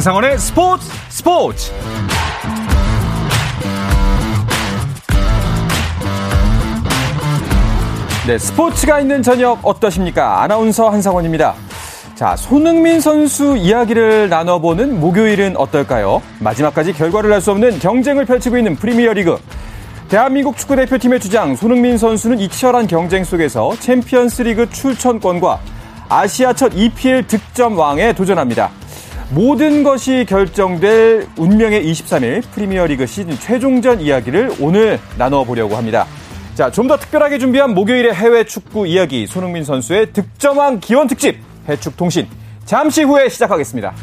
한상원의 0.00 0.38
스포츠 0.38 0.86
스포츠 1.10 1.72
네, 8.26 8.38
스포츠가 8.38 9.00
있는 9.00 9.22
저녁 9.22 9.58
어떠십니까? 9.62 10.42
아나운서 10.42 10.88
한상원입니다. 10.88 11.54
자, 12.14 12.34
손흥민 12.34 13.02
선수 13.02 13.58
이야기를 13.58 14.30
나눠보는 14.30 14.98
목요일은 14.98 15.58
어떨까요? 15.58 16.22
마지막까지 16.38 16.94
결과를 16.94 17.30
알 17.34 17.42
수 17.42 17.50
없는 17.50 17.78
경쟁을 17.78 18.24
펼치고 18.24 18.56
있는 18.56 18.76
프리미어 18.76 19.12
리그. 19.12 19.36
대한민국 20.08 20.56
축구 20.56 20.76
대표팀의 20.76 21.20
주장 21.20 21.54
손흥민 21.54 21.98
선수는 21.98 22.38
이 22.38 22.48
치열한 22.48 22.86
경쟁 22.86 23.22
속에서 23.22 23.76
챔피언스 23.78 24.42
리그 24.42 24.70
출전권과 24.70 25.60
아시아 26.08 26.54
첫 26.54 26.72
EPL 26.74 27.26
득점왕에 27.26 28.14
도전합니다. 28.14 28.79
모든 29.32 29.84
것이 29.84 30.24
결정될 30.28 31.28
운명의 31.38 31.84
23일 31.84 32.42
프리미어 32.50 32.86
리그 32.86 33.06
시즌 33.06 33.38
최종전 33.38 34.00
이야기를 34.00 34.54
오늘 34.60 34.98
나눠보려고 35.18 35.76
합니다. 35.76 36.06
자, 36.54 36.70
좀 36.70 36.88
더 36.88 36.96
특별하게 36.96 37.38
준비한 37.38 37.72
목요일의 37.74 38.12
해외 38.12 38.44
축구 38.44 38.86
이야기 38.86 39.26
손흥민 39.26 39.62
선수의 39.64 40.12
득점왕 40.12 40.80
기원 40.80 41.06
특집 41.06 41.38
해축 41.68 41.96
통신 41.96 42.26
잠시 42.64 43.02
후에 43.04 43.28
시작하겠습니다. 43.28 43.94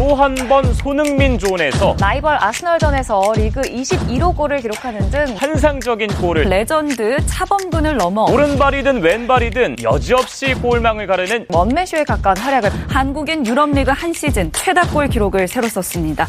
또 0.00 0.14
한 0.14 0.34
번 0.48 0.72
손흥민 0.72 1.38
존에서 1.38 1.94
라이벌 2.00 2.38
아스널전에서 2.40 3.34
리그 3.36 3.60
21호 3.60 4.34
골을 4.34 4.62
기록하는 4.62 5.10
등 5.10 5.34
환상적인 5.36 6.08
골을 6.14 6.44
레전드 6.44 7.18
차범근을 7.26 7.98
넘어 7.98 8.24
오른발이든 8.24 9.02
왼발이든 9.02 9.76
여지없이 9.82 10.54
골망을 10.54 11.06
가르는 11.06 11.44
원맨쇼에 11.50 12.04
가까운 12.04 12.38
활약을 12.38 12.70
한국인 12.88 13.44
유럽리그 13.46 13.90
한 13.90 14.14
시즌 14.14 14.50
최다 14.52 14.88
골 14.88 15.08
기록을 15.08 15.46
새로 15.46 15.68
썼습니다. 15.68 16.26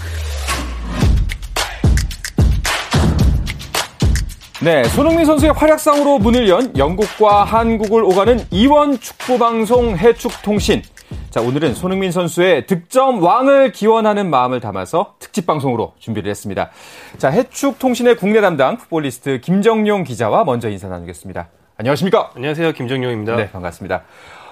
네, 4.62 4.84
손흥민 4.84 5.26
선수의 5.26 5.54
활약상으로 5.54 6.20
문을 6.20 6.48
연 6.50 6.78
영국과 6.78 7.46
한국을 7.46 8.04
오가는 8.04 8.46
이원 8.52 9.00
축구 9.00 9.40
방송 9.40 9.98
해축 9.98 10.32
통신. 10.44 10.84
자, 11.30 11.42
오늘은 11.42 11.74
손흥민 11.76 12.12
선수의 12.12 12.66
득점 12.68 13.24
왕을 13.24 13.72
기원하는 13.72 14.30
마음을 14.30 14.60
담아서 14.60 15.16
특집 15.20 15.46
방송으로 15.46 15.94
준비를 16.00 16.30
했습니다. 16.30 16.70
자, 17.18 17.30
해축 17.30 17.80
통신의 17.80 18.18
국내 18.18 18.42
담당 18.42 18.78
풋볼리스트 18.78 19.40
김정용 19.42 20.04
기자와 20.04 20.44
먼저 20.44 20.70
인사 20.70 20.88
나누겠습니다. 20.90 21.48
안녕하십니까? 21.78 22.32
안녕하세요. 22.36 22.74
김정용입니다. 22.74 23.36
네, 23.38 23.50
반갑습니다. 23.52 24.04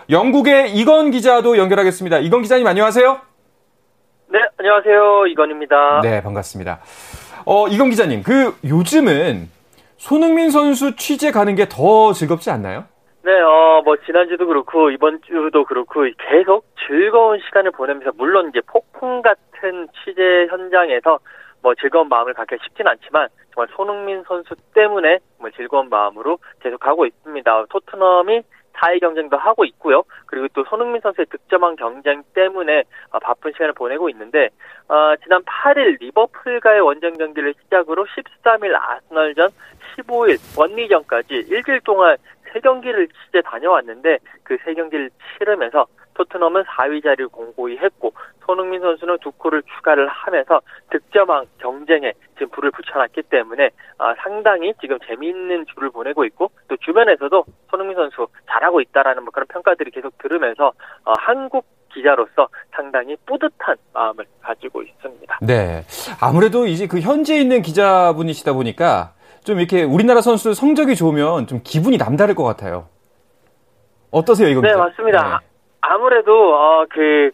영국의 0.09 0.73
이건 0.75 1.11
기자도 1.11 1.57
연결하겠습니다. 1.57 2.19
이건 2.19 2.41
기자님 2.41 2.65
안녕하세요. 2.65 3.19
네, 4.31 4.39
안녕하세요. 4.57 5.27
이건입니다. 5.27 6.01
네, 6.01 6.21
반갑습니다. 6.23 6.79
어, 7.45 7.67
이건 7.67 7.89
기자님, 7.89 8.23
그 8.23 8.55
요즘은 8.63 9.49
손흥민 9.97 10.49
선수 10.49 10.95
취재 10.95 11.31
가는 11.31 11.55
게 11.55 11.67
더 11.67 12.13
즐겁지 12.13 12.49
않나요? 12.51 12.85
네, 13.29 13.41
어, 13.41 13.83
뭐, 13.85 13.95
지난주도 14.07 14.47
그렇고, 14.47 14.89
이번 14.89 15.21
주도 15.21 15.63
그렇고, 15.63 16.01
계속 16.17 16.65
즐거운 16.87 17.37
시간을 17.37 17.69
보내면서, 17.69 18.09
물론 18.15 18.49
이제 18.49 18.59
폭풍 18.65 19.21
같은 19.21 19.87
취재 19.93 20.47
현장에서 20.49 21.19
뭐 21.61 21.75
즐거운 21.75 22.09
마음을 22.09 22.33
갖기 22.33 22.55
쉽진 22.63 22.87
않지만, 22.87 23.27
정말 23.53 23.67
손흥민 23.75 24.23
선수 24.23 24.55
때문에 24.73 25.19
정말 25.37 25.51
즐거운 25.51 25.89
마음으로 25.89 26.39
계속 26.59 26.79
가고 26.79 27.05
있습니다. 27.05 27.65
토트넘이 27.69 28.41
4위 28.73 28.99
경쟁도 28.99 29.37
하고 29.37 29.63
있고요. 29.65 30.03
그리고 30.25 30.47
또 30.53 30.63
손흥민 30.63 30.99
선수의 31.01 31.27
득점왕 31.29 31.75
경쟁 31.75 32.23
때문에 32.33 32.83
어, 33.11 33.19
바쁜 33.19 33.51
시간을 33.51 33.73
보내고 33.73 34.09
있는데, 34.09 34.49
어, 34.87 35.13
지난 35.21 35.43
8일 35.43 35.99
리버풀과의 35.99 36.81
원정 36.81 37.13
경기를 37.13 37.53
시작으로 37.61 38.07
13일 38.07 38.73
아스널전, 38.75 39.49
15일 39.97 40.37
원리전까지 40.57 41.33
일주일 41.49 41.81
동안 41.81 42.17
세 42.53 42.59
경기를 42.59 43.07
취재 43.07 43.41
다녀왔는데 43.41 44.19
그 44.43 44.57
세 44.65 44.73
경기를 44.73 45.09
치르면서 45.37 45.87
토트넘은 46.15 46.63
4위 46.63 47.01
자리를 47.01 47.29
공고히 47.29 47.77
했고 47.77 48.11
손흥민 48.45 48.81
선수는 48.81 49.19
두 49.21 49.31
골을 49.31 49.63
추가를 49.63 50.07
하면서 50.09 50.59
득점왕 50.89 51.45
경쟁에 51.59 52.11
지금 52.33 52.49
불을 52.49 52.71
붙여놨기 52.71 53.23
때문에 53.23 53.69
아, 53.99 54.13
상당히 54.23 54.73
지금 54.81 54.97
재미있는 55.07 55.65
주를 55.73 55.89
보내고 55.91 56.25
있고 56.25 56.51
또 56.67 56.75
주변에서도 56.77 57.45
손흥민 57.69 57.95
선수 57.95 58.27
잘하고 58.49 58.81
있다라는 58.81 59.23
뭐 59.23 59.31
그런 59.31 59.47
평가들이 59.47 59.91
계속 59.91 60.17
들으면서 60.17 60.73
어, 61.05 61.13
한국 61.19 61.65
기자로서 61.93 62.49
상당히 62.71 63.15
뿌듯한 63.25 63.75
마음을 63.93 64.25
가지고 64.41 64.81
있습니다. 64.83 65.39
네. 65.41 65.83
아무래도 66.21 66.67
이제 66.67 66.85
그 66.87 66.99
현지에 66.99 67.39
있는 67.39 67.61
기자분이시다 67.61 68.53
보니까 68.53 69.13
좀 69.49 69.57
이렇게 69.57 69.81
우리나라 69.81 70.21
선수 70.21 70.53
성적이 70.53 70.95
좋으면 70.95 71.47
좀 71.47 71.61
기분이 71.63 71.97
남다를 71.97 72.35
것 72.35 72.43
같아요. 72.43 72.87
어떠세요, 74.11 74.47
이거? 74.47 74.61
네, 74.61 74.75
맞습니다. 74.75 75.39
네. 75.39 75.45
아무래도 75.81 76.53
어, 76.53 76.85
그 76.87 77.31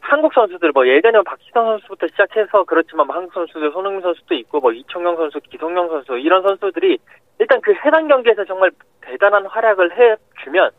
한국 0.00 0.34
선수들 0.34 0.72
뭐 0.72 0.86
예전에는 0.86 1.24
박지성 1.24 1.64
선수부터 1.64 2.06
시작해서 2.08 2.64
그렇지만 2.64 3.06
뭐 3.06 3.16
한국 3.16 3.32
선수들 3.32 3.72
손흥민 3.72 4.02
선수도 4.02 4.34
있고 4.34 4.60
뭐 4.60 4.72
이청용 4.72 5.16
선수, 5.16 5.40
기성용 5.40 5.88
선수 5.88 6.18
이런 6.18 6.42
선수들이 6.42 6.98
일단 7.38 7.62
그 7.62 7.72
해당 7.82 8.08
경기에서 8.08 8.44
정말 8.44 8.70
대단한 9.00 9.46
활약을 9.46 9.96
해 9.98 10.16
주면 10.44 10.70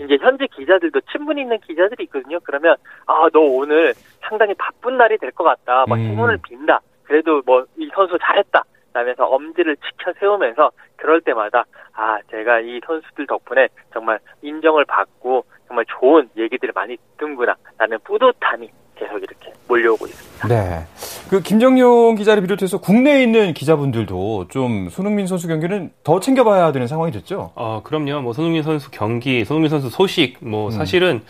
이제 0.00 0.16
현지 0.22 0.46
기자들도 0.56 1.02
친분 1.12 1.36
있는 1.38 1.58
기자들이 1.66 2.04
있거든요. 2.04 2.38
그러면 2.44 2.76
아 3.06 3.28
너 3.30 3.40
오늘 3.40 3.92
상당히 4.22 4.54
바쁜 4.54 4.96
날이 4.96 5.18
될 5.18 5.32
것 5.32 5.44
같다. 5.44 5.84
뭐 5.86 5.98
음. 5.98 6.00
행운을 6.02 6.38
빈다. 6.48 6.80
그래도 7.04 7.42
뭐 7.44 7.62
이 7.76 7.90
선수 7.94 8.16
잘했다. 8.22 8.62
라면서 8.92 9.24
엄지를 9.24 9.76
치켜 9.76 10.12
세우면서 10.18 10.70
그럴 10.96 11.20
때마다 11.20 11.64
아 11.92 12.18
제가 12.30 12.60
이 12.60 12.80
선수들 12.86 13.26
덕분에 13.26 13.68
정말 13.92 14.18
인정을 14.42 14.84
받고 14.84 15.44
정말 15.68 15.84
좋은 15.88 16.28
얘기들을 16.36 16.72
많이 16.74 16.96
듣는구나 17.18 17.54
라는 17.78 17.98
뿌듯함이 18.04 18.68
계속 18.96 19.18
이렇게 19.18 19.52
몰려오고 19.68 20.06
있습니다. 20.06 20.48
네. 20.48 20.84
그 21.30 21.40
김정용 21.40 22.16
기자를 22.16 22.42
비롯해서 22.42 22.80
국내에 22.80 23.22
있는 23.22 23.54
기자분들도 23.54 24.48
좀 24.48 24.88
손흥민 24.90 25.26
선수 25.26 25.48
경기는 25.48 25.92
더 26.02 26.20
챙겨봐야 26.20 26.72
되는 26.72 26.86
상황이 26.86 27.12
됐죠? 27.12 27.52
어, 27.54 27.82
그럼요. 27.84 28.20
뭐 28.20 28.32
손흥민 28.32 28.62
선수 28.62 28.90
경기, 28.90 29.44
손흥민 29.44 29.70
선수 29.70 29.88
소식, 29.88 30.36
뭐 30.40 30.66
음. 30.66 30.70
사실은 30.72 31.22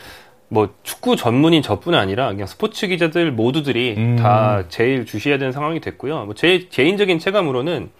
뭐 0.52 0.68
축구 0.82 1.14
전문인 1.16 1.62
저뿐 1.62 1.94
아니라 1.94 2.28
그냥 2.28 2.46
스포츠 2.48 2.88
기자들 2.88 3.30
모두들이 3.30 3.94
음. 3.96 4.16
다 4.16 4.64
제일 4.68 5.06
주시해야 5.06 5.38
되는 5.38 5.52
상황이 5.52 5.80
됐고요. 5.80 6.24
뭐 6.24 6.34
제 6.34 6.66
개인적인 6.70 7.20
체감으로는 7.20 7.90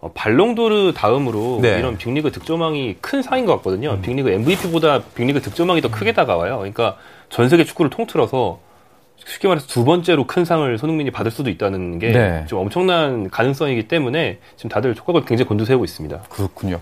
어, 0.00 0.12
발롱도르 0.14 0.92
다음으로 0.94 1.60
네. 1.62 1.78
이런 1.78 1.96
빅리그 1.96 2.30
득점왕이 2.30 2.96
큰 3.00 3.22
상인 3.22 3.46
것 3.46 3.56
같거든요. 3.56 3.92
음. 3.92 4.02
빅리그 4.02 4.28
MVP보다 4.30 5.04
빅리그 5.14 5.40
득점왕이 5.40 5.80
더 5.80 5.90
크게 5.90 6.12
다가와요. 6.12 6.58
그러니까 6.58 6.96
전 7.30 7.48
세계 7.48 7.64
축구를 7.64 7.88
통틀어서 7.90 8.60
쉽게 9.26 9.48
말해서 9.48 9.66
두 9.66 9.84
번째로 9.84 10.26
큰 10.26 10.44
상을 10.44 10.78
손흥민이 10.78 11.10
받을 11.10 11.30
수도 11.30 11.50
있다는 11.50 11.98
게좀 11.98 12.12
네. 12.12 12.44
엄청난 12.52 13.28
가능성이기 13.28 13.88
때문에 13.88 14.38
지금 14.56 14.70
다들 14.70 14.94
촉각을 14.94 15.24
굉장히 15.24 15.48
곤두세우고 15.48 15.84
있습니다. 15.84 16.22
그렇군요. 16.28 16.80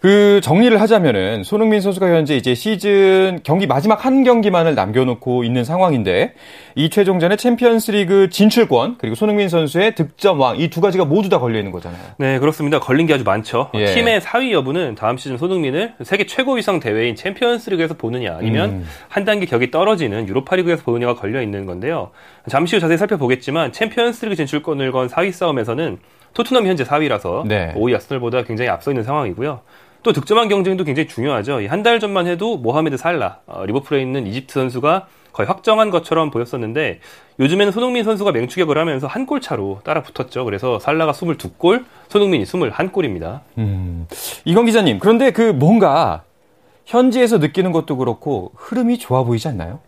그 0.00 0.40
정리를 0.42 0.78
하자면은 0.80 1.42
손흥민 1.42 1.80
선수가 1.80 2.06
현재 2.08 2.36
이제 2.36 2.54
시즌 2.54 3.40
경기 3.44 3.66
마지막 3.66 4.04
한 4.04 4.24
경기만을 4.24 4.74
남겨놓고 4.74 5.44
있는 5.44 5.64
상황인데 5.64 6.34
이 6.74 6.90
최종전에 6.90 7.36
챔피언스리그 7.36 8.28
진출권 8.30 8.96
그리고 8.98 9.14
손흥민 9.14 9.48
선수의 9.48 9.94
득점왕 9.94 10.58
이 10.60 10.68
두 10.76 10.80
가지가 10.82 11.06
모두 11.06 11.28
다 11.30 11.38
걸려 11.38 11.58
있는 11.58 11.70
거잖아요. 11.72 12.00
네 12.18 12.38
그렇습니다. 12.38 12.80
걸린 12.80 13.06
게 13.06 13.14
아주 13.14 13.24
많죠. 13.24 13.70
예. 13.74 13.86
팀의 13.86 14.20
4위 14.20 14.50
여부는 14.52 14.94
다음 14.96 15.16
시즌 15.16 15.38
손흥민을 15.38 15.94
세계 16.02 16.26
최고 16.26 16.54
위상 16.54 16.80
대회인 16.80 17.14
챔피언스리그에서 17.16 17.94
보느냐 17.94 18.36
아니면 18.38 18.70
음. 18.70 18.86
한 19.08 19.24
단계 19.24 19.46
격이 19.46 19.70
떨어지는 19.70 20.28
유로파리그에서 20.28 20.82
보느냐가 20.82 21.14
걸려 21.14 21.40
있는 21.40 21.64
건 21.64 21.75
데요. 21.80 22.10
잠시 22.48 22.76
후 22.76 22.80
자세히 22.80 22.96
살펴보겠지만 22.98 23.72
챔피언스리그 23.72 24.36
진출권을 24.36 24.92
건 24.92 25.08
4위 25.08 25.32
싸움에서는 25.32 25.98
토트넘이 26.34 26.68
현재 26.68 26.84
4위라서 26.84 27.46
네. 27.46 27.72
5위 27.76 27.94
아스널보다 27.96 28.42
굉장히 28.44 28.68
앞서 28.68 28.90
있는 28.90 29.02
상황이고요. 29.04 29.60
또 30.02 30.12
득점왕 30.12 30.48
경쟁도 30.48 30.84
굉장히 30.84 31.08
중요하죠. 31.08 31.60
한 31.68 31.82
달 31.82 31.98
전만 31.98 32.26
해도 32.26 32.56
모하메드 32.58 32.96
살라, 32.96 33.40
어, 33.46 33.64
리버풀에 33.66 34.00
있는 34.00 34.26
이집트 34.26 34.52
선수가 34.54 35.06
거의 35.32 35.46
확정한 35.48 35.90
것처럼 35.90 36.30
보였었는데 36.30 37.00
요즘에는 37.40 37.72
손흥민 37.72 38.04
선수가 38.04 38.32
맹추격을 38.32 38.78
하면서 38.78 39.06
한 39.06 39.26
골 39.26 39.40
차로 39.40 39.80
따라 39.84 40.02
붙었죠. 40.02 40.44
그래서 40.44 40.78
살라가 40.78 41.12
22골, 41.12 41.84
손흥민이 42.08 42.44
21골입니다. 42.44 43.40
음, 43.58 44.06
이건 44.44 44.64
기자님, 44.66 44.98
그런데 44.98 45.30
그 45.32 45.42
뭔가 45.52 46.22
현지에서 46.86 47.38
느끼는 47.38 47.72
것도 47.72 47.96
그렇고 47.96 48.52
흐름이 48.54 48.98
좋아 48.98 49.24
보이지 49.24 49.48
않나요? 49.48 49.80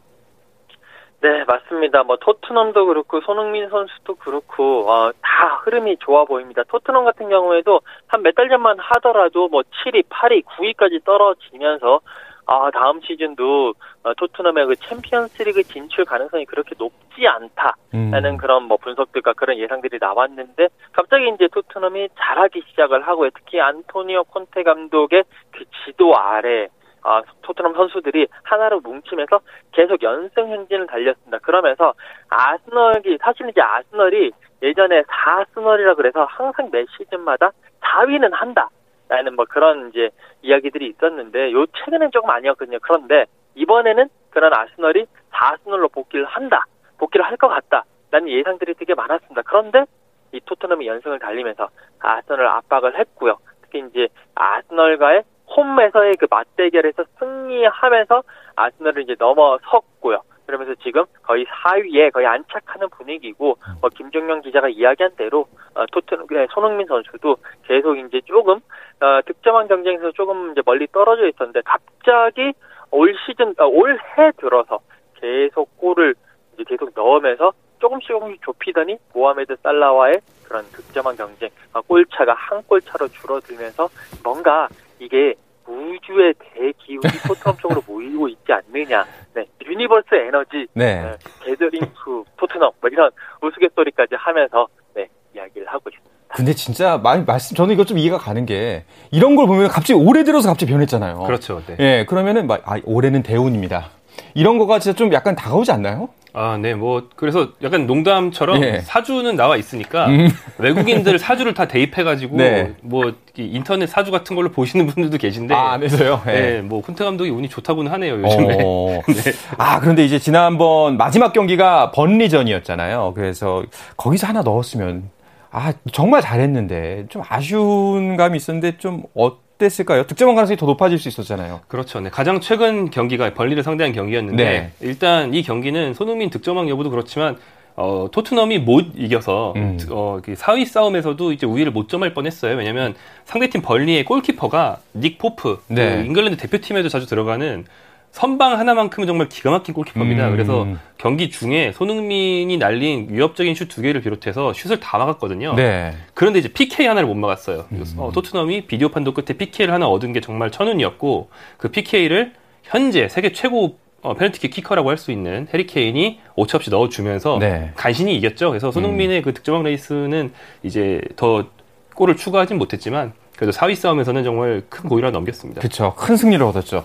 네, 1.21 1.43
맞습니다. 1.49 2.05
뭐 2.05 2.17
토트넘도 2.17 2.87
그렇고 2.87 3.21
손흥민 3.23 3.69
선수도 3.71 4.15
그렇고 4.17 4.89
어, 4.89 5.11
다 5.21 5.61
흐름이 5.65 5.97
좋아 5.99 6.25
보입니다. 6.25 6.63
토트넘 6.69 7.05
같은 7.05 7.29
경우에도 7.29 7.81
한 8.07 8.23
몇 8.23 8.35
달 8.37 8.49
전만 8.49 8.79
하더라도 8.79 9.49
뭐 9.49 9.63
7위, 9.63 10.05
8위, 10.09 10.45
9위까지 10.45 11.05
떨어지면서 11.05 12.01
아, 12.47 12.71
다음 12.73 13.01
시즌도 13.03 13.75
어, 14.05 14.15
토트넘의 14.15 14.67
그 14.67 14.77
챔피언스리그 14.77 15.65
진출 15.65 16.05
가능성이 16.05 16.45
그렇게 16.47 16.75
높지 16.79 17.27
않다라는 17.27 18.31
음. 18.35 18.37
그런 18.39 18.63
뭐 18.63 18.77
분석들과 18.79 19.33
그런 19.35 19.59
예상들이 19.59 19.99
나왔는데 20.01 20.69
갑자기 20.93 21.29
이제 21.35 21.49
토트넘이 21.53 22.09
잘하기 22.17 22.63
시작을 22.69 23.07
하고요. 23.07 23.31
특히 23.35 23.61
안토니오 23.61 24.23
콘테 24.25 24.63
감독의 24.63 25.25
그 25.51 25.65
지도 25.85 26.17
아래 26.17 26.69
아, 27.03 27.23
토트넘 27.43 27.75
선수들이 27.75 28.27
하나로 28.43 28.81
뭉치면서 28.81 29.41
계속 29.73 30.03
연승 30.03 30.49
행진을 30.49 30.87
달렸습니다. 30.87 31.39
그러면서 31.39 31.95
아스널이 32.29 33.19
사실 33.21 33.49
이제 33.49 33.61
아스널이 33.61 34.33
예전에 34.63 35.03
4아스널이라 35.03 35.97
그래서 35.97 36.25
항상 36.25 36.69
매 36.73 36.85
시즌마다 36.97 37.53
4위는 37.81 38.31
한다. 38.33 38.69
라는 39.09 39.37
뭐 39.37 39.47
그런 39.49 39.89
이제 39.89 40.11
이야기들이 40.43 40.87
있었는데 40.89 41.53
요 41.53 41.65
최근엔 41.67 42.11
조금 42.11 42.29
아니었거든요. 42.29 42.79
그런데 42.83 43.25
이번에는 43.55 44.09
그런 44.31 44.53
아스널이 44.53 45.07
4아스널로 45.33 45.91
복귀를 45.93 46.27
한다. 46.27 46.67
복귀를 46.99 47.25
할 47.25 47.37
것 47.39 47.49
같다. 47.49 47.85
라는 48.11 48.29
예상들이 48.29 48.75
되게 48.75 48.95
많았습니다. 48.95 49.43
그런데 49.43 49.85
이 50.33 50.41
토트넘이 50.45 50.87
연승을 50.87 51.19
달리면서 51.21 51.69
아스널을 52.01 52.47
압박을 52.49 52.99
했고요. 52.99 53.39
특히 53.63 53.83
이제 53.89 54.09
아스널과의 54.35 55.23
홈에서의 55.59 56.17
그 56.17 56.27
맞대결에서 56.31 57.05
승리하면서 57.19 58.23
아스널을 58.55 59.03
이제 59.03 59.17
넘어섰고요. 59.19 60.23
그러면서 60.47 60.75
지금 60.83 61.05
거의 61.25 61.45
4위에 61.45 62.11
거의 62.11 62.27
안착하는 62.27 62.89
분위기고 62.89 63.59
어, 63.83 63.89
김종명 63.91 64.41
기자가 64.41 64.69
이야기한 64.69 65.15
대로 65.17 65.47
어, 65.75 65.85
토트넘 65.93 66.27
네, 66.31 66.47
손흥민 66.51 66.87
선수도 66.87 67.37
계속 67.65 67.99
이제 67.99 68.23
조금 68.25 68.55
어, 69.01 69.21
득점왕 69.27 69.69
경쟁에서 69.69 70.13
조금 70.13 70.53
이제 70.53 70.63
멀리 70.65 70.87
떨어져 70.87 71.29
있었는데 71.29 71.61
갑자기 71.67 72.55
올 72.91 73.15
시즌 73.27 73.55
어, 73.59 73.67
올해 73.67 73.99
들어서 74.39 74.79
계속 75.17 75.77
골을 75.77 76.15
이제 76.55 76.65
계속 76.67 76.93
넣으면서 76.95 77.53
조금씩 77.79 78.09
조금씩 78.09 78.43
좁히더니 78.43 78.97
모하메드 79.13 79.57
살라와의 79.63 80.21
그런 80.47 80.65
득점왕 80.73 81.17
경쟁 81.17 81.51
어, 81.75 81.83
골차가 81.83 82.33
한 82.33 82.63
골차로 82.63 83.09
줄어들면서 83.09 83.89
뭔가 84.25 84.69
이게 84.99 85.35
우주의 85.69 86.35
대기운이 86.55 87.19
토트넘 87.27 87.57
쪽으로 87.59 87.83
모이고 87.87 88.29
있지 88.29 88.53
않느냐. 88.53 89.05
네, 89.35 89.45
universe 89.65 90.15
energy, 90.15 90.67
네. 90.73 91.03
네, 91.03 91.17
gathering 91.45 91.81
to 92.03 92.25
토트넘 92.37 92.71
뭐 92.81 92.91
이런 92.91 93.11
우스갯소리까지 93.43 94.15
하면서 94.17 94.67
네, 94.95 95.07
이야기를 95.35 95.67
하고 95.69 95.91
있습니다. 95.91 96.09
근데 96.35 96.53
진짜 96.53 96.99
말, 96.99 97.25
말씀 97.25 97.57
저는 97.57 97.75
이거 97.75 97.85
좀 97.85 97.99
이해가 97.99 98.19
가는 98.19 98.45
게 98.47 98.85
이런 99.11 99.37
걸 99.37 99.47
보면 99.47 99.69
갑자기 99.69 99.95
올해 99.95 100.25
들어서 100.25 100.49
갑자기 100.49 100.73
변했잖아요. 100.73 101.25
그렇죠. 101.25 101.63
네. 101.67 101.77
예, 101.81 102.07
그러면은 102.07 102.47
막 102.47 102.63
아, 102.65 102.79
올해는 102.85 103.23
대운입니다. 103.23 103.91
이런 104.35 104.59
거가 104.59 104.79
진짜 104.79 104.97
좀 104.97 105.13
약간 105.13 105.35
다가오지 105.35 105.73
않나요? 105.73 106.09
아, 106.35 106.59
네, 106.61 106.75
뭐 106.75 107.09
그래서 107.17 107.49
약간 107.63 107.87
농담처럼 107.87 108.63
예. 108.63 108.81
사주는 108.85 109.35
나와 109.35 109.57
있으니까 109.57 110.07
음. 110.09 110.29
외국인들 110.59 111.19
사주를 111.19 111.55
다 111.55 111.67
대입해가지고 111.67 112.37
네. 112.37 112.75
뭐 112.83 113.13
인터넷 113.37 113.87
사주 113.87 114.11
같은 114.11 114.37
걸로 114.37 114.51
보시는 114.51 114.87
분들도 114.87 115.17
계신데 115.19 115.55
아, 115.55 115.73
안에서요? 115.73 116.23
네, 116.27 116.33
네 116.33 116.61
뭐 116.63 116.81
콘테 116.81 117.05
감독이 117.05 117.31
운이 117.31 117.49
좋다고는 117.49 117.91
하네요 117.93 118.23
요즘에. 118.23 118.59
어... 118.63 119.01
네. 119.09 119.33
아 119.57 119.81
그런데 119.81 120.05
이제 120.05 120.19
지난번 120.19 120.97
마지막 120.97 121.33
경기가 121.33 121.91
번리전이었잖아요. 121.93 123.13
그래서 123.15 123.65
거기서 123.97 124.27
하나 124.27 124.43
넣었으면 124.43 125.11
아 125.51 125.73
정말 125.93 126.21
잘했는데 126.21 127.07
좀 127.09 127.23
아쉬운 127.29 128.17
감이 128.17 128.37
있었는데 128.37 128.77
좀 128.79 129.03
어. 129.15 129.33
어땠을까요? 129.59 130.07
득점왕 130.07 130.37
가능성이 130.37 130.57
더 130.57 130.67
높아질 130.67 130.99
수 130.99 131.09
있었잖아요. 131.09 131.61
그렇죠. 131.69 132.01
네. 132.01 132.09
가장 132.11 132.41
최근 132.41 132.91
경기가 132.91 133.35
번리를 133.35 133.63
상대한 133.63 133.93
경기였는데 133.93 134.45
네. 134.45 134.73
일단 134.81 135.35
이 135.35 135.43
경기는 135.43 135.95
손흥민 135.95 136.31
득점왕 136.31 136.69
여부도 136.69 136.91
그렇지만 136.91 137.37
어, 137.77 138.09
토트넘이 138.11 138.59
못 138.59 138.87
이겨서 138.97 139.53
음. 139.57 139.79
어, 139.91 140.21
4위 140.23 140.65
그 140.65 140.67
싸움에서도 140.67 141.33
이제 141.33 141.47
우위를 141.47 141.71
못 141.71 141.89
점할 141.89 142.15
뻔했어요. 142.15 142.57
왜냐하면 142.57 142.95
상대팀 143.25 143.63
번리의 143.63 144.05
골키퍼가 144.05 144.79
닉 144.97 145.19
포프, 145.19 145.63
네. 145.69 145.97
그 145.97 146.07
잉글랜드 146.07 146.39
대표팀에도 146.39 146.89
자주 146.89 147.07
들어가는 147.07 147.67
선방 148.11 148.59
하나만큼은 148.59 149.07
정말 149.07 149.29
기가 149.29 149.51
막힌 149.51 149.75
골키퍼입니다. 149.75 150.29
음. 150.29 150.33
그래서 150.33 150.67
경기 150.97 151.31
중에 151.31 151.73
손흥민이 151.73 152.57
날린 152.57 153.09
위협적인 153.11 153.55
슛 153.55 153.69
두 153.69 153.83
개를 153.83 154.01
비롯해서 154.01 154.53
슛을 154.53 154.81
다 154.81 154.99
막았거든요. 154.99 155.55
네. 155.55 155.95
그런데 156.15 156.39
이제 156.41 156.49
PK 156.49 156.87
하나를 156.87 157.07
못 157.07 157.15
막았어요. 157.15 157.67
음. 157.71 157.85
어, 157.99 158.11
토트넘이 158.13 158.67
비디오 158.67 158.89
판독 158.89 159.15
끝에 159.15 159.37
PK를 159.37 159.73
하나 159.73 159.87
얻은 159.89 160.13
게 160.13 160.21
정말 160.21 160.51
천운이었고 160.51 161.29
그 161.59 161.69
PK를 161.71 162.33
현재 162.65 163.09
세계 163.09 163.33
최고 163.33 163.79
어, 164.03 164.15
페널티킥 164.15 164.53
키커라고 164.53 164.91
할 164.91 164.97
수 164.97 165.11
있는 165.13 165.47
해리 165.53 165.67
케인이 165.67 166.21
오차 166.37 166.59
없이 166.59 166.71
넣어주면서 166.71 167.39
네. 167.41 167.73
간신히 167.77 168.17
이겼죠. 168.17 168.49
그래서 168.51 168.71
손흥민의 168.71 169.19
음. 169.19 169.23
그 169.23 169.35
득점왕 169.35 169.65
레이스는 169.65 170.33
이제 170.63 171.01
더 171.17 171.47
골을 171.95 172.17
추가하진 172.17 172.59
못했지만 172.59 173.13
그래서 173.39 173.61
4위 173.61 173.77
싸움에서는 173.77 174.25
정말 174.25 174.63
큰 174.69 174.89
고의를 174.89 175.13
넘겼습니다. 175.13 175.61
그렇죠. 175.61 175.95
큰 175.95 176.17
승리를 176.17 176.45
얻었죠. 176.45 176.85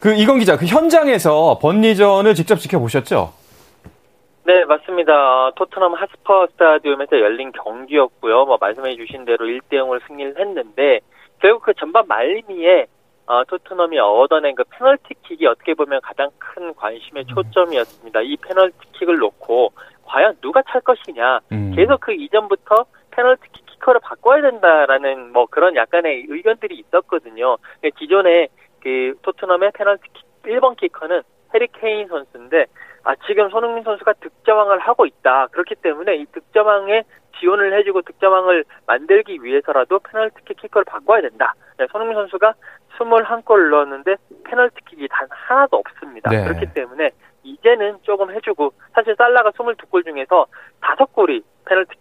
그 0.00 0.14
이건 0.14 0.38
기자, 0.38 0.56
그 0.56 0.64
현장에서 0.64 1.58
번리전을 1.60 2.34
직접 2.34 2.56
지켜보셨죠? 2.56 3.34
네, 4.46 4.64
맞습니다. 4.64 5.12
어, 5.12 5.52
토트넘 5.54 5.92
하스퍼 5.92 6.46
스타디움에서 6.52 7.20
열린 7.20 7.52
경기였고요. 7.52 8.46
뭐 8.46 8.56
말씀해 8.58 8.96
주신 8.96 9.26
대로 9.26 9.44
1대 9.44 9.72
0으로 9.72 10.00
승리를 10.06 10.40
했는데 10.40 11.00
결국 11.38 11.64
그 11.64 11.74
전반 11.74 12.06
말미에 12.08 12.86
어, 13.26 13.44
토트넘이 13.44 13.98
얻어낸 13.98 14.54
그 14.54 14.64
페널티킥이 14.70 15.46
어떻게 15.46 15.74
보면 15.74 16.00
가장 16.02 16.30
큰 16.38 16.74
관심의 16.74 17.26
음. 17.28 17.34
초점이었습니다. 17.34 18.22
이 18.22 18.36
페널티킥을 18.38 19.18
놓고 19.18 19.72
과연 20.06 20.38
누가 20.40 20.62
찰 20.62 20.80
것이냐. 20.80 21.40
음. 21.52 21.72
계속 21.76 22.00
그 22.00 22.12
이전부터 22.12 22.86
페널티킥 23.10 23.69
키커를 23.80 24.00
바꿔야 24.02 24.42
된다라는 24.42 25.32
뭐 25.32 25.46
그런 25.46 25.74
약간의 25.74 26.26
의견들이 26.28 26.76
있었거든요. 26.76 27.56
기존에 27.96 28.48
그 28.82 29.14
토트넘의 29.22 29.72
페널티킥 29.74 30.42
1번 30.44 30.76
키커는 30.76 31.22
해리 31.54 31.66
케인 31.72 32.08
선수인데 32.08 32.66
아 33.02 33.14
지금 33.26 33.50
손흥민 33.50 33.82
선수가 33.82 34.14
득점왕을 34.20 34.78
하고 34.78 35.06
있다. 35.06 35.48
그렇기 35.48 35.76
때문에 35.76 36.16
이 36.16 36.26
득점왕에 36.26 37.02
지원을 37.38 37.76
해주고 37.78 38.02
득점왕을 38.02 38.64
만들기 38.86 39.38
위해서라도 39.42 39.98
페널티킥 40.00 40.60
키커를 40.60 40.84
바꿔야 40.84 41.22
된다. 41.22 41.54
네, 41.78 41.86
손흥민 41.90 42.16
선수가 42.16 42.54
21골 42.98 43.70
넣었는데 43.70 44.16
페널티킥이 44.44 45.08
단 45.08 45.26
하나도 45.30 45.76
없습니다. 45.76 46.30
네. 46.30 46.44
그렇기 46.44 46.74
때문에 46.74 47.10
이제는 47.42 47.98
조금 48.02 48.30
해주고 48.30 48.72
사실 48.92 49.14
살라가 49.16 49.50
22골 49.50 50.04
중에서 50.04 50.46
5골이 50.82 51.42
페널티 51.64 51.98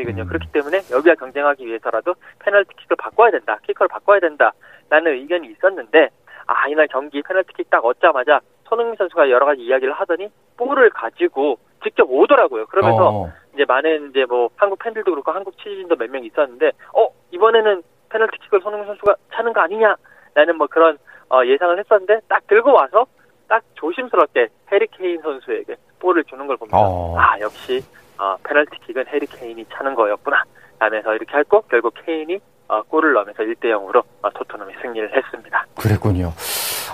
킥 0.00 0.06
득점이거든요. 0.06 0.22
음. 0.22 0.28
그렇기 0.28 0.48
때문에 0.52 0.78
여기와 0.90 1.14
경쟁하기 1.14 1.66
위해서라도 1.66 2.14
페널티킥을 2.40 2.96
바꿔야 2.96 3.30
된다. 3.30 3.58
키커를 3.66 3.88
바꿔야 3.88 4.20
된다라는 4.20 5.12
의견이 5.12 5.48
있었는데 5.48 6.10
아 6.46 6.68
이날 6.68 6.88
경기 6.88 7.22
페널티킥 7.22 7.70
딱 7.70 7.84
얻자마자 7.84 8.40
손흥민 8.68 8.96
선수가 8.96 9.30
여러 9.30 9.46
가지 9.46 9.62
이야기를 9.62 9.92
하더니 9.94 10.28
볼을 10.56 10.90
가지고 10.90 11.58
직접 11.82 12.06
오더라고요. 12.10 12.66
그러면서 12.66 13.08
어. 13.08 13.32
이제 13.54 13.64
많은 13.66 14.10
이제 14.10 14.24
뭐 14.26 14.48
한국 14.56 14.78
팬들도 14.78 15.10
그렇고 15.10 15.32
한국 15.32 15.56
취재진도 15.58 15.96
몇 15.96 16.10
명 16.10 16.24
있었는데 16.24 16.72
어 16.94 17.08
이번에는 17.32 17.82
페널티킥을 18.10 18.60
손흥민 18.60 18.86
선수가 18.88 19.14
차는 19.32 19.52
거 19.52 19.60
아니냐라는 19.60 20.56
뭐 20.58 20.66
그런 20.66 20.98
어, 21.30 21.44
예상을 21.44 21.78
했었는데 21.78 22.20
딱 22.28 22.46
들고 22.48 22.72
와서 22.72 23.06
딱 23.48 23.62
조심스럽게 23.74 24.48
해리 24.72 24.86
케인 24.88 25.20
선수에게 25.22 25.76
볼을 26.00 26.24
주는 26.24 26.46
걸 26.46 26.56
보면서 26.56 26.76
어. 26.78 27.16
아 27.18 27.38
역시 27.40 27.80
어, 28.20 28.36
페널티킥은 28.46 29.06
해리 29.08 29.26
케인이 29.26 29.64
차는 29.74 29.94
거였구나 29.94 30.44
하면서 30.78 31.14
이렇게 31.14 31.38
했고 31.38 31.62
결국 31.70 31.94
케인이 32.04 32.38
어, 32.68 32.82
골을 32.82 33.14
넣으면서 33.14 33.42
1대 33.42 33.64
0으로 33.72 34.04
어, 34.22 34.30
토트넘이 34.30 34.74
승리를 34.82 35.10
했습니다. 35.16 35.66
그랬군요. 35.74 36.32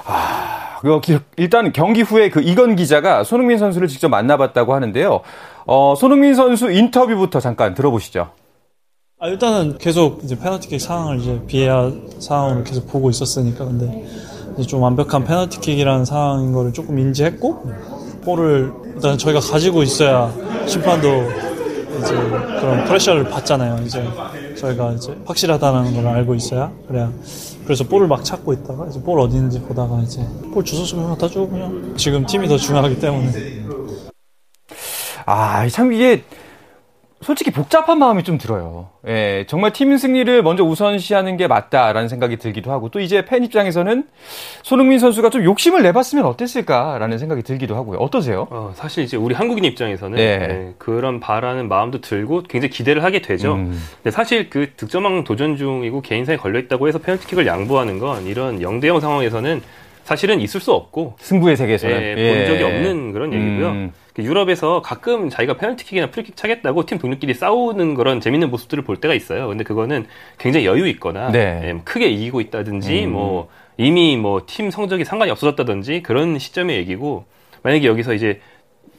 아, 0.07 0.79
그 0.81 1.01
일단 1.37 1.73
경기 1.73 2.03
후에 2.03 2.31
그 2.31 2.41
이건 2.41 2.77
기자가 2.77 3.25
손흥민 3.25 3.59
선수를 3.59 3.89
직접 3.89 4.09
만나봤다고 4.09 4.73
하는데요. 4.73 5.21
어, 5.67 5.95
손흥민 5.97 6.35
선수 6.35 6.71
인터뷰부터 6.71 7.41
잠깐 7.41 7.75
들어보시죠. 7.75 8.31
아, 9.19 9.27
일단은 9.27 9.79
계속 9.79 10.23
이제 10.23 10.39
페널티킥 10.39 10.81
상황을 10.81 11.17
이제 11.17 11.43
비해야 11.49 11.91
상황을 12.21 12.63
계속 12.63 12.87
보고 12.87 13.11
있었으니까 13.11 13.65
근데 13.65 14.05
좀 14.69 14.81
완벽한 14.81 15.25
페널티킥이라는 15.25 16.05
상황인 16.05 16.53
거를 16.53 16.73
조금 16.73 16.99
인지했고 16.99 17.65
볼을 18.25 18.86
일단 18.97 19.17
저희가 19.19 19.41
가지고 19.41 19.83
있어야 19.83 20.33
심판도 20.67 21.07
이제 22.01 22.15
그런 22.15 22.85
프레셔를 22.87 23.25
받잖아요. 23.25 23.85
이제 23.85 24.03
저희가 24.59 24.93
이제 24.93 25.17
확실하다는 25.27 25.95
걸 25.95 26.07
알고 26.07 26.35
있어야 26.35 26.73
그래야 26.89 27.13
그래서 27.65 27.85
볼을 27.85 28.07
막 28.09 28.25
찾고 28.25 28.53
있다가 28.55 28.87
이제 28.89 29.01
볼 29.03 29.21
어디 29.21 29.37
있는지 29.37 29.61
보다가 29.61 30.01
이제 30.01 30.27
볼 30.53 30.65
주소 30.65 30.85
좀 30.85 31.07
갖다 31.09 31.29
주고 31.29 31.49
그냥 31.49 31.95
지금 31.97 32.25
팀이 32.25 32.49
더 32.49 32.57
중요하기 32.57 33.01
때문에 33.01 33.33
아, 35.27 35.69
참 35.69 35.93
이게 35.93 36.23
솔직히 37.23 37.51
복잡한 37.51 37.99
마음이 37.99 38.25
좀 38.25 38.37
들어요. 38.37 38.91
예, 39.09 39.47
정말 39.49 39.73
팀 39.73 39.97
승리를 39.97 40.43
먼저 40.43 40.63
우선시하는 40.63 41.39
게 41.39 41.47
맞다라는 41.47 42.09
생각이 42.09 42.37
들기도 42.37 42.71
하고 42.73 42.91
또 42.91 43.01
이제 43.01 43.25
팬 43.25 43.43
입장에서는 43.43 44.05
손흥민 44.63 44.99
선수가 44.99 45.31
좀 45.31 45.43
욕심을 45.43 45.83
내봤으면 45.83 46.27
어땠을까라는 46.27 47.17
생각이 47.17 47.43
들기도 47.43 47.75
하고요. 47.75 47.99
어떠세요? 47.99 48.47
어, 48.51 48.73
사실 48.75 49.03
이제 49.03 49.17
우리 49.17 49.35
한국인 49.35 49.65
입장에서는 49.65 50.17
네. 50.17 50.39
네, 50.39 50.75
그런 50.77 51.19
바라는 51.19 51.69
마음도 51.69 52.03
들고 52.03 52.43
굉장히 52.49 52.71
기대를 52.71 53.03
하게 53.03 53.23
되죠. 53.23 53.55
음. 53.55 53.83
근데 54.03 54.11
사실 54.11 54.51
그 54.51 54.73
득점왕 54.77 55.25
도전 55.25 55.57
중이고 55.57 56.03
개인상에 56.03 56.37
걸려 56.37 56.59
있다고 56.59 56.87
해서 56.87 56.99
페널티킥을 56.99 57.47
양보하는 57.47 57.99
건 57.99 58.27
이런 58.27 58.61
0대0 58.61 59.01
상황에서는 59.01 59.63
사실은 60.07 60.41
있을 60.41 60.61
수 60.61 60.73
없고 60.73 61.17
승부의 61.19 61.57
세계에서는 61.57 62.01
예, 62.01 62.15
본 62.15 62.47
적이 62.47 62.61
예. 62.61 62.65
없는 62.65 63.13
그런 63.13 63.33
얘기고요. 63.33 63.69
음. 63.71 63.93
그 64.15 64.23
유럽에서 64.23 64.81
가끔 64.81 65.29
자기가 65.29 65.55
페널티킥이나 65.57 66.11
프리킥 66.11 66.37
차겠다고 66.37 66.87
팀 66.87 66.99
동료끼리 66.99 67.35
싸우는 67.35 67.95
그런 67.95 68.21
재밌는 68.21 68.49
모습들을 68.51 68.85
볼 68.85 68.99
때가 68.99 69.15
있어요. 69.15 69.49
근데 69.49 69.65
그거는 69.65 70.07
굉장히 70.39 70.65
여유 70.65 70.87
있거나 70.91 71.33
네. 71.33 71.61
예, 71.65 71.73
뭐 71.73 71.83
크게 71.85 72.07
이기고 72.07 72.41
있다든지 72.41 73.07
음. 73.07 73.13
뭐 73.15 73.49
이미 73.79 74.17
뭐 74.17 74.43
팀 74.47 74.71
성적이 74.71 75.05
상관이 75.05 75.33
없어졌다든지 75.33 76.05
그런 76.05 76.39
시점의 76.39 76.77
얘기고 76.77 77.25
만약에 77.63 77.85
여기서 77.85 78.15
이제 78.15 78.41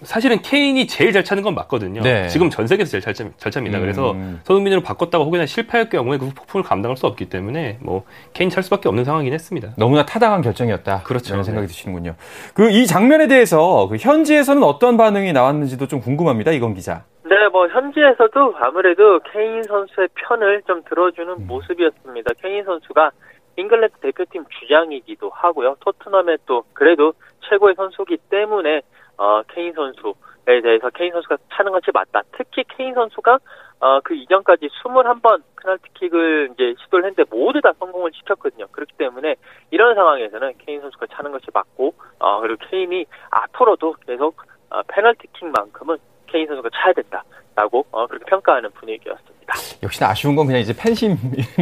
사실은 0.03 0.41
케인이 0.41 0.87
제일 0.87 1.11
잘 1.11 1.23
차는 1.23 1.43
건 1.43 1.55
맞거든요. 1.55 2.01
네. 2.01 2.27
지금 2.27 2.49
전 2.49 2.67
세계에서 2.67 2.91
제일 2.91 3.01
잘, 3.01 3.13
차, 3.13 3.25
잘 3.37 3.51
찹니다. 3.51 3.77
음. 3.77 3.81
그래서 3.81 4.15
손흥민으로 4.45 4.81
바꿨다고 4.81 5.25
혹여나 5.25 5.45
실패할 5.45 5.89
경우에 5.89 6.17
그 6.17 6.29
폭풍을 6.33 6.63
감당할 6.63 6.95
수 6.97 7.07
없기 7.07 7.25
때문에 7.29 7.79
뭐 7.81 8.03
케인 8.33 8.49
찰 8.49 8.63
수밖에 8.63 8.87
없는 8.89 9.03
상황이긴 9.03 9.33
했습니다. 9.33 9.69
너무나 9.77 10.05
타당한 10.05 10.41
결정이었다. 10.41 11.03
그렇죠. 11.03 11.33
이런 11.33 11.43
생각이 11.43 11.67
네. 11.67 11.71
드시는군요. 11.71 12.15
그 12.53 12.67
이 12.77 12.85
장면에 12.85 13.27
대해서 13.27 13.87
그 13.89 13.95
현지에서는 13.97 14.61
어떤 14.61 14.97
반응이 14.97 15.33
나왔는지도 15.33 15.87
좀 15.87 15.99
궁금합니다. 15.99 16.51
이건 16.51 16.75
기자. 16.75 17.05
네, 17.23 17.35
뭐 17.51 17.67
현지에서도 17.67 18.53
아무래도 18.59 19.19
케인 19.33 19.63
선수의 19.63 20.09
편을 20.13 20.61
좀 20.67 20.83
들어주는 20.87 21.27
음. 21.27 21.47
모습이었습니다. 21.47 22.31
케인 22.41 22.63
선수가 22.63 23.11
잉글랜드 23.57 23.95
대표팀 24.01 24.45
주장이기도 24.59 25.31
하고요. 25.33 25.75
토트넘의 25.79 26.37
또 26.45 26.63
그래도 26.73 27.13
최고의 27.49 27.73
선수기 27.75 28.17
때문에 28.29 28.81
어, 29.17 29.41
케인 29.53 29.73
선수에 29.73 30.61
대해서 30.61 30.89
케인 30.91 31.11
선수가 31.11 31.37
차는 31.53 31.71
것이 31.71 31.91
맞다. 31.93 32.21
특히 32.37 32.63
케인 32.75 32.93
선수가 32.93 33.39
어, 33.79 33.99
그 34.03 34.15
이전까지 34.15 34.67
21번 34.67 35.43
페널티킥을 35.61 36.51
이제 36.53 36.73
시도를 36.83 37.05
했는데 37.05 37.29
모두 37.29 37.61
다 37.61 37.71
성공을 37.77 38.11
시켰거든요. 38.15 38.67
그렇기 38.71 38.93
때문에 38.97 39.35
이런 39.69 39.93
상황에서는 39.93 40.53
케인 40.65 40.81
선수가 40.81 41.07
차는 41.13 41.31
것이 41.31 41.45
맞고, 41.53 41.93
어, 42.19 42.41
그리고 42.41 42.63
케인이 42.69 43.05
앞으로도 43.29 43.95
계속 44.05 44.41
어, 44.69 44.81
페널티킥만큼은 44.87 45.97
케인 46.27 46.47
선수가 46.47 46.69
차야 46.73 46.93
된다라고 46.93 47.85
어, 47.91 48.07
그렇게 48.07 48.25
평가하는 48.25 48.71
분위기였습니다. 48.71 49.53
역시나 49.83 50.09
아쉬운 50.09 50.35
건 50.35 50.47
그냥 50.47 50.61
이제 50.61 50.73
팬심인 50.75 51.17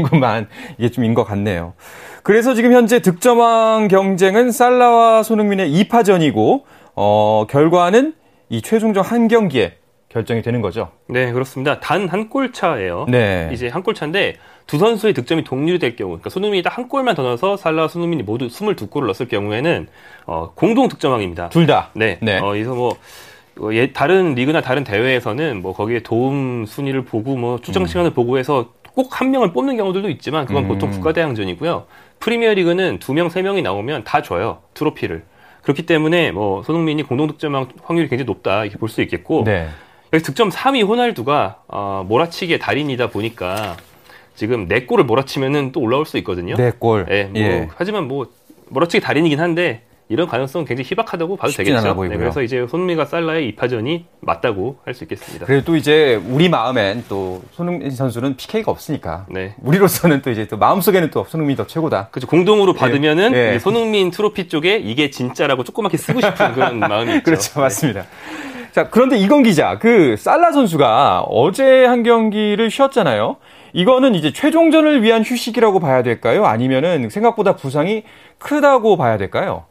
것만 0.10 0.48
이게 0.78 0.90
좀인 0.90 1.14
것 1.14 1.24
같네요. 1.24 1.74
그래서 2.24 2.54
지금 2.54 2.72
현재 2.72 3.02
득점왕 3.02 3.90
경쟁은 3.90 4.52
살라와 4.52 5.22
손흥민의 5.22 5.70
2파전이고 5.72 6.64
어, 6.96 7.46
결과는 7.50 8.14
이 8.50 8.62
최종적 8.62 9.12
한 9.12 9.28
경기에 9.28 9.74
결정이 10.10 10.42
되는 10.42 10.62
거죠. 10.62 10.90
네, 11.10 11.32
그렇습니다. 11.34 11.80
단 11.80 12.08
한 12.08 12.30
골 12.30 12.54
차예요. 12.54 13.06
네. 13.10 13.50
이제 13.52 13.68
한 13.68 13.84
골 13.84 13.94
차인데 13.94 14.36
두 14.66 14.78
선수의 14.78 15.14
득점이 15.14 15.44
동률될 15.44 15.96
경우, 15.96 16.12
그러니까 16.12 16.30
손흥민이 16.30 16.64
딱 16.64 16.78
한 16.78 16.88
골만 16.88 17.16
더 17.16 17.22
넣어서 17.24 17.58
살라와 17.58 17.88
손흥민이 17.88 18.24
모두 18.24 18.48
22골을 18.48 19.06
넣었을 19.06 19.28
경우에는 19.28 19.88
어, 20.26 20.52
공동 20.56 20.88
득점왕입니다. 20.88 21.50
둘 21.50 21.66
다. 21.68 21.90
네. 21.94 22.18
네. 22.22 22.40
어, 22.40 22.50
그래서 22.52 22.74
뭐 22.74 22.96
어, 23.60 23.70
예, 23.74 23.92
다른 23.92 24.34
리그나 24.36 24.62
다른 24.62 24.84
대회에서는 24.84 25.62
뭐 25.62 25.74
거기에 25.74 26.00
도움 26.02 26.66
순위를 26.66 27.04
보고 27.06 27.36
뭐 27.36 27.60
출장 27.60 27.84
음. 27.84 27.88
시간을 27.88 28.12
음. 28.12 28.14
보고 28.14 28.38
해서 28.38 28.70
꼭 28.96 29.20
한 29.20 29.32
명을 29.32 29.52
뽑는 29.52 29.76
경우들도 29.76 30.10
있지만 30.12 30.46
그건 30.46 30.64
음. 30.64 30.68
보통 30.70 30.90
국가대항전이고요. 30.92 31.86
프리미어 32.20 32.54
리그는 32.54 33.00
두 33.00 33.14
명, 33.14 33.28
세 33.30 33.42
명이 33.42 33.62
나오면 33.62 34.06
다 34.06 34.22
줘요. 34.22 34.60
트로피를. 34.74 35.24
그렇기 35.66 35.86
때문에 35.88 36.32
뭐 36.32 36.62
손흥민이 36.64 37.04
공동 37.04 37.28
득점 37.28 37.56
확률이 37.84 38.08
굉장히 38.08 38.26
높다 38.26 38.64
이렇게 38.64 38.78
볼 38.78 38.88
수 38.88 39.02
있겠고 39.02 39.44
네. 39.46 39.68
여기 40.14 40.24
득점 40.24 40.50
3위 40.50 40.88
호날두가 40.88 41.64
어, 41.68 42.06
몰아치기의 42.08 42.60
달인이다 42.60 43.10
보니까 43.10 43.76
지금 44.36 44.68
4골을 44.68 45.04
몰아치면은 45.04 45.72
또 45.72 45.80
올라올 45.82 46.06
수 46.06 46.18
있거든요. 46.20 46.56
4골. 46.56 47.08
네, 47.10 47.24
뭐 47.26 47.42
예. 47.42 47.68
하지만 47.76 48.08
뭐 48.08 48.28
몰아치기 48.70 49.04
달인이긴 49.04 49.40
한데 49.40 49.82
이런 50.08 50.28
가능성은 50.28 50.66
굉장히 50.66 50.88
희박하다고 50.90 51.36
봐도 51.38 51.52
되겠죠. 51.52 51.96
네, 52.08 52.18
그래서 52.18 52.44
이제 52.44 52.66
손흥민과 52.70 53.06
살라의 53.06 53.48
이파전이 53.50 54.06
맞다고 54.22 54.78
할 54.86 54.94
수 54.94 55.04
있겠습니다. 55.06 55.46
그래도 55.48 55.66
또 55.66 55.76
이제 55.76 56.22
우리 56.30 56.48
마음엔 56.48 57.06
또 57.10 57.42
손흥민 57.52 57.90
선수는 57.90 58.36
PK가 58.38 58.72
없으니까 58.72 59.26
네. 59.30 59.56
우리로서는 59.64 60.22
또 60.22 60.30
이제 60.30 60.46
또 60.48 60.58
마음속에는 60.58 61.10
또 61.10 61.26
손흥민이 61.28 61.58
더 61.58 61.66
최고다. 61.66 62.10
그렇죠. 62.12 62.28
공동으로 62.28 62.74
네. 62.74 62.80
받으면은 62.80 63.32
네. 63.32 63.60
손흥민 63.60 64.12
트로피 64.12 64.48
쪽에 64.48 64.78
이게 64.78 65.10
진짜라고 65.10 65.64
조그맣게 65.64 65.98
쓰고 65.98 66.22
싶은 66.22 66.54
그런 66.54 66.78
마음이 66.80 67.12
있죠. 67.16 67.24
그렇죠. 67.24 67.60
맞습니다. 67.60 68.06
자, 68.74 68.90
그런데 68.90 69.18
이건 69.18 69.42
기자, 69.44 69.80
그 69.80 70.16
살라 70.18 70.52
선수가 70.52 71.22
어제 71.30 71.86
한 71.86 72.04
경기를 72.04 72.70
쉬었잖아요. 72.70 73.38
이거는 73.74 74.16
이제 74.16 74.32
최종전을 74.32 75.02
위한 75.02 75.24
휴식이라고 75.24 75.80
봐야 75.80 76.04
될까요? 76.04 76.46
아니면은 76.46 77.10
생각보다 77.10 77.56
부상이 77.56 78.04
크다고 78.38 78.98
봐야 78.98 79.18
될까요? 79.18 79.66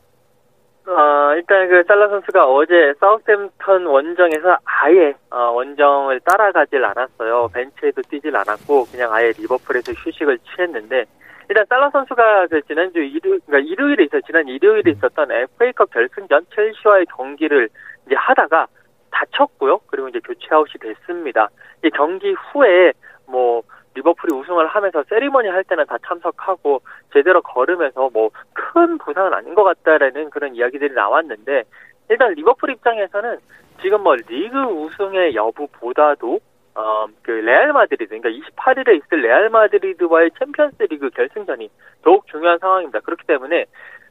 어, 0.86 1.34
일단 1.34 1.68
그 1.68 1.82
살라 1.84 2.08
선수가 2.08 2.46
어제 2.46 2.92
사우스햄턴 3.00 3.86
원정에서 3.86 4.58
아예 4.64 5.14
어, 5.30 5.50
원정을 5.52 6.20
따라가질 6.20 6.84
않았어요. 6.84 7.48
벤치에도 7.54 8.02
뛰질 8.02 8.36
않았고 8.36 8.84
그냥 8.92 9.12
아예 9.12 9.32
리버풀에서 9.38 9.92
휴식을 9.92 10.38
취했는데 10.40 11.06
일단 11.48 11.64
살라 11.68 11.90
선수가 11.90 12.48
그 12.48 12.60
지난주 12.62 13.00
일요일, 13.00 13.40
그러니까 13.46 13.70
일요일에 13.70 14.04
있어 14.04 14.20
지난 14.26 14.46
일요일에 14.46 14.90
있었던 14.92 15.30
FA컵 15.30 15.90
결승전 15.90 16.46
첼시와의 16.54 17.06
경기를 17.06 17.68
이제 18.06 18.14
하다가 18.14 18.66
다쳤고요. 19.10 19.80
그리고 19.86 20.08
이제 20.08 20.20
교체 20.20 20.48
아웃이 20.50 20.74
됐습니다. 20.80 21.48
이 21.82 21.90
경기 21.90 22.32
후에 22.32 22.92
뭐 23.26 23.62
리버풀이 23.94 24.34
우승을 24.34 24.66
하면서 24.66 25.02
세리머니 25.04 25.48
할 25.48 25.64
때는 25.64 25.86
다 25.86 25.96
참석하고 26.06 26.82
제대로 27.12 27.40
걸으면서 27.42 28.10
뭐 28.12 28.30
큰 28.74 28.98
부상은 28.98 29.32
아닌 29.32 29.54
것 29.54 29.62
같다라는 29.62 30.30
그런 30.30 30.56
이야기들이 30.56 30.94
나왔는데 30.94 31.62
일단 32.10 32.32
리버풀 32.34 32.70
입장에서는 32.70 33.38
지금 33.80 34.02
뭐 34.02 34.16
리그 34.16 34.58
우승의 34.58 35.36
여부보다도 35.36 36.40
어, 36.76 37.06
그 37.22 37.30
레알 37.30 37.72
마드리드, 37.72 38.18
그러니까 38.18 38.30
28일에 38.30 38.96
있을 38.96 39.22
레알 39.22 39.48
마드리드와의 39.48 40.32
챔피언스 40.40 40.82
리그 40.90 41.08
결승전이 41.10 41.70
더욱 42.02 42.26
중요한 42.26 42.58
상황입니다. 42.58 42.98
그렇기 42.98 43.24
때문에 43.28 43.66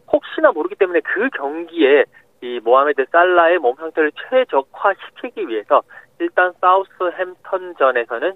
혹시나 0.09 0.53
모르기 0.53 0.75
때문에 0.75 1.01
그 1.01 1.29
경기에 1.31 2.05
이 2.39 2.61
모하메드 2.63 3.07
살라의 3.11 3.59
몸 3.59 3.75
상태를 3.75 4.13
최적화시키기 4.29 5.49
위해서 5.49 5.81
일단 6.19 6.53
사우스 6.61 6.89
햄턴전에서는 7.01 8.33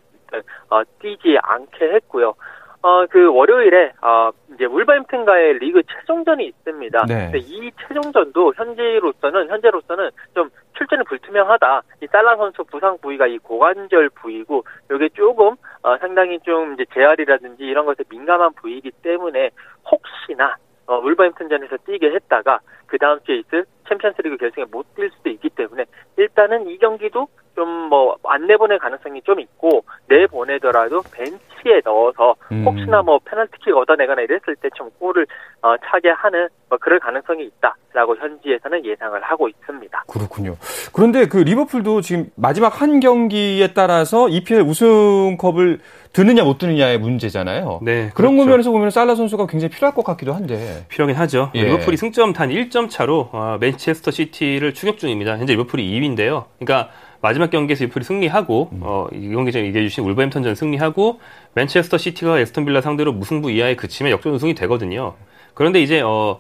어, 0.70 0.84
뛰지 1.00 1.38
않게 1.42 1.94
했고요. 1.94 2.34
어, 2.82 3.06
그 3.08 3.34
월요일에 3.34 3.94
어, 4.02 4.30
이제 4.54 4.66
울버햄튼과의 4.66 5.60
리그 5.60 5.82
최종전이 5.84 6.46
있습니다. 6.46 7.06
네. 7.08 7.32
이 7.36 7.72
최종전도 7.82 8.54
현재로서는 8.56 9.50
현재로서는 9.50 10.10
좀 10.36 10.50
출전이 10.78 11.04
불투명하다. 11.06 11.82
이 12.04 12.08
살라 12.08 12.38
선수 12.38 12.64
부상 12.66 12.98
부위가 13.00 13.28
이 13.28 13.40
고관절 13.40 14.10
부위고 14.10 14.64
이게 14.94 15.10
조금 15.10 15.56
어, 15.82 15.98
상당히 15.98 16.40
좀 16.42 16.74
이제 16.74 16.86
재활이라든지 16.94 17.64
이런 17.64 17.86
것에 17.86 18.04
민감한 18.10 18.54
부위이기 18.54 18.92
때문에 19.02 19.50
혹시나 19.92 20.56
어, 20.86 21.00
울버햄튼전에서 21.00 21.78
뛰게 21.86 22.12
했다가 22.12 22.60
그 22.86 22.98
다음 22.98 23.20
주에 23.24 23.40
있을 23.40 23.66
챔피언스리그 23.90 24.38
결승에 24.38 24.66
못 24.72 24.86
뛸 24.96 25.12
수도 25.12 25.30
있기 25.30 25.50
때문에 25.50 25.86
일단은 26.18 26.68
이 26.68 26.78
경기도 26.78 27.28
좀 27.58 27.90
뭐 27.90 28.16
안 28.30 28.46
내보낼 28.48 28.78
가능성이 28.80 29.22
좀 29.24 29.40
있고 29.40 29.84
내보내더라도 30.08 31.02
벤치에 31.12 31.82
넣어서 31.86 32.36
음. 32.52 32.64
혹시나 32.66 33.02
뭐 33.02 33.20
페널티킥 33.26 33.76
얻어내거나 33.76 34.22
이랬을 34.22 34.56
때 34.62 34.68
좀 34.76 34.90
골을 35.00 35.26
어, 35.62 35.76
차게 35.78 36.10
하는 36.10 36.50
뭐 36.70 36.78
그럴 36.80 37.00
가능성이 37.00 37.46
있다라고 37.46 38.16
현지에서는 38.18 38.86
예상을 38.86 39.20
하고 39.24 39.48
있습니다. 39.50 40.04
그렇군요. 40.08 40.56
그런데 40.94 41.28
그 41.28 41.38
리버풀도 41.38 42.02
지금 42.02 42.30
마지막 42.36 42.80
한 42.82 43.00
경기에 43.00 43.74
따라서 43.74 44.30
EPL 44.30 44.62
우승컵을 44.62 45.80
드느냐 46.14 46.44
못 46.44 46.58
드느냐의 46.58 47.00
문제잖아요. 47.00 47.80
네. 47.82 48.12
그런 48.14 48.34
그렇죠. 48.36 48.50
면에서 48.52 48.72
보면 48.72 48.90
살라 48.92 49.16
선수가 49.16 49.48
굉장히 49.48 49.72
필요할 49.74 49.96
것 49.96 50.04
같기도 50.04 50.34
한데. 50.34 50.86
필요하긴 50.90 51.16
하죠. 51.22 51.52
예. 51.56 51.64
리버풀이 51.64 51.98
승점 51.98 52.34
단 52.34 52.50
1점 52.50 52.90
차로 52.90 53.30
어, 53.32 53.58
맨체스터 53.60 54.12
시티를 54.12 54.74
추격 54.74 54.98
중입니다. 54.98 55.38
현재 55.38 55.54
리버풀이 55.54 55.84
2위인데요. 56.00 56.46
그러니까 56.60 56.92
마지막 57.28 57.50
경기에서 57.50 57.84
리버풀이 57.84 58.06
승리하고 58.06 58.70
음. 58.72 58.80
어, 58.84 59.08
이 59.12 59.28
경기 59.28 59.52
전에 59.52 59.66
얘기해 59.66 59.84
주신 59.90 60.06
울버햄턴전 60.06 60.56
승리하고 60.56 61.20
맨체스터 61.56 61.98
시티가 61.98 62.40
애스턴 62.40 62.64
빌라 62.64 62.80
상대로 62.80 63.12
무승부 63.12 63.52
이하에 63.52 63.76
그치면 63.76 64.14
역전 64.14 64.34
우승이 64.34 64.56
되거든요. 64.56 65.16
그런데 65.54 65.82
이제 65.82 66.00
어 66.00 66.40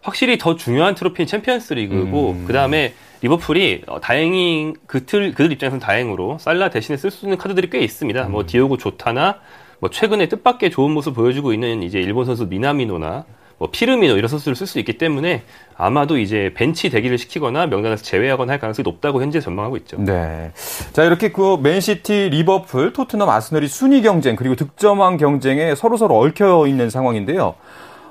확실히 0.00 0.38
더 0.38 0.56
중요한 0.56 0.94
트로피인 0.94 1.26
챔피언스 1.26 1.74
리그고 1.74 2.30
음. 2.30 2.44
그다음에 2.46 2.94
리버풀이 3.20 3.82
어, 3.88 4.00
다행히 4.00 4.72
그들 4.86 5.34
그들 5.34 5.52
입장에서는 5.52 5.80
다행으로 5.80 6.38
살라 6.38 6.70
대신에 6.70 6.96
쓸 6.96 7.10
수 7.10 7.26
있는 7.26 7.36
카드들이 7.36 7.68
꽤 7.68 7.80
있습니다. 7.80 8.20
뭐 8.22 8.28
음. 8.28 8.32
뭐 8.32 8.46
디오고 8.46 8.78
조타나 8.78 9.38
뭐 9.80 9.90
최근에 9.90 10.28
뜻밖의 10.28 10.70
좋은 10.70 10.92
모습 10.92 11.14
보여주고 11.14 11.52
있는 11.52 11.82
이제 11.82 12.00
일본 12.00 12.24
선수 12.24 12.46
미나미노나 12.46 13.26
뭐 13.62 13.68
피르미노 13.70 14.16
이런 14.16 14.26
선수를 14.26 14.56
쓸 14.56 14.66
수 14.66 14.80
있기 14.80 14.98
때문에 14.98 15.44
아마도 15.76 16.18
이제 16.18 16.50
벤치 16.56 16.90
대기를 16.90 17.16
시키거나 17.16 17.66
명단에서 17.66 18.02
제외하거나 18.02 18.54
할 18.54 18.58
가능성이 18.58 18.82
높다고 18.82 19.22
현재 19.22 19.38
전망하고 19.38 19.76
있죠. 19.76 19.98
네. 20.00 20.50
자, 20.92 21.04
이렇게 21.04 21.30
그 21.30 21.58
맨시티, 21.62 22.30
리버풀, 22.30 22.92
토트넘, 22.92 23.28
아스널이 23.28 23.68
순위 23.68 24.02
경쟁 24.02 24.34
그리고 24.34 24.56
득점왕 24.56 25.16
경쟁에 25.16 25.76
서로서로 25.76 26.18
얽혀 26.18 26.66
있는 26.66 26.90
상황인데요. 26.90 27.54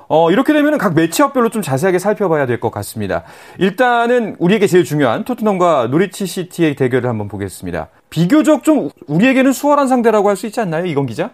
어, 0.08 0.30
이렇게 0.30 0.54
되면 0.54 0.78
각 0.78 0.94
매치업별로 0.94 1.50
좀 1.50 1.60
자세하게 1.60 1.98
살펴봐야 1.98 2.46
될 2.46 2.58
것 2.58 2.70
같습니다. 2.70 3.22
일단은 3.58 4.36
우리에게 4.38 4.66
제일 4.66 4.84
중요한 4.84 5.24
토트넘과 5.24 5.88
노리치 5.90 6.24
시티의 6.24 6.76
대결을 6.76 7.10
한번 7.10 7.28
보겠습니다. 7.28 7.88
비교적 8.08 8.64
좀 8.64 8.88
우리에게는 9.06 9.52
수월한 9.52 9.86
상대라고 9.86 10.30
할 10.30 10.36
수 10.36 10.46
있지 10.46 10.60
않나요? 10.60 10.86
이건 10.86 11.04
기자? 11.04 11.32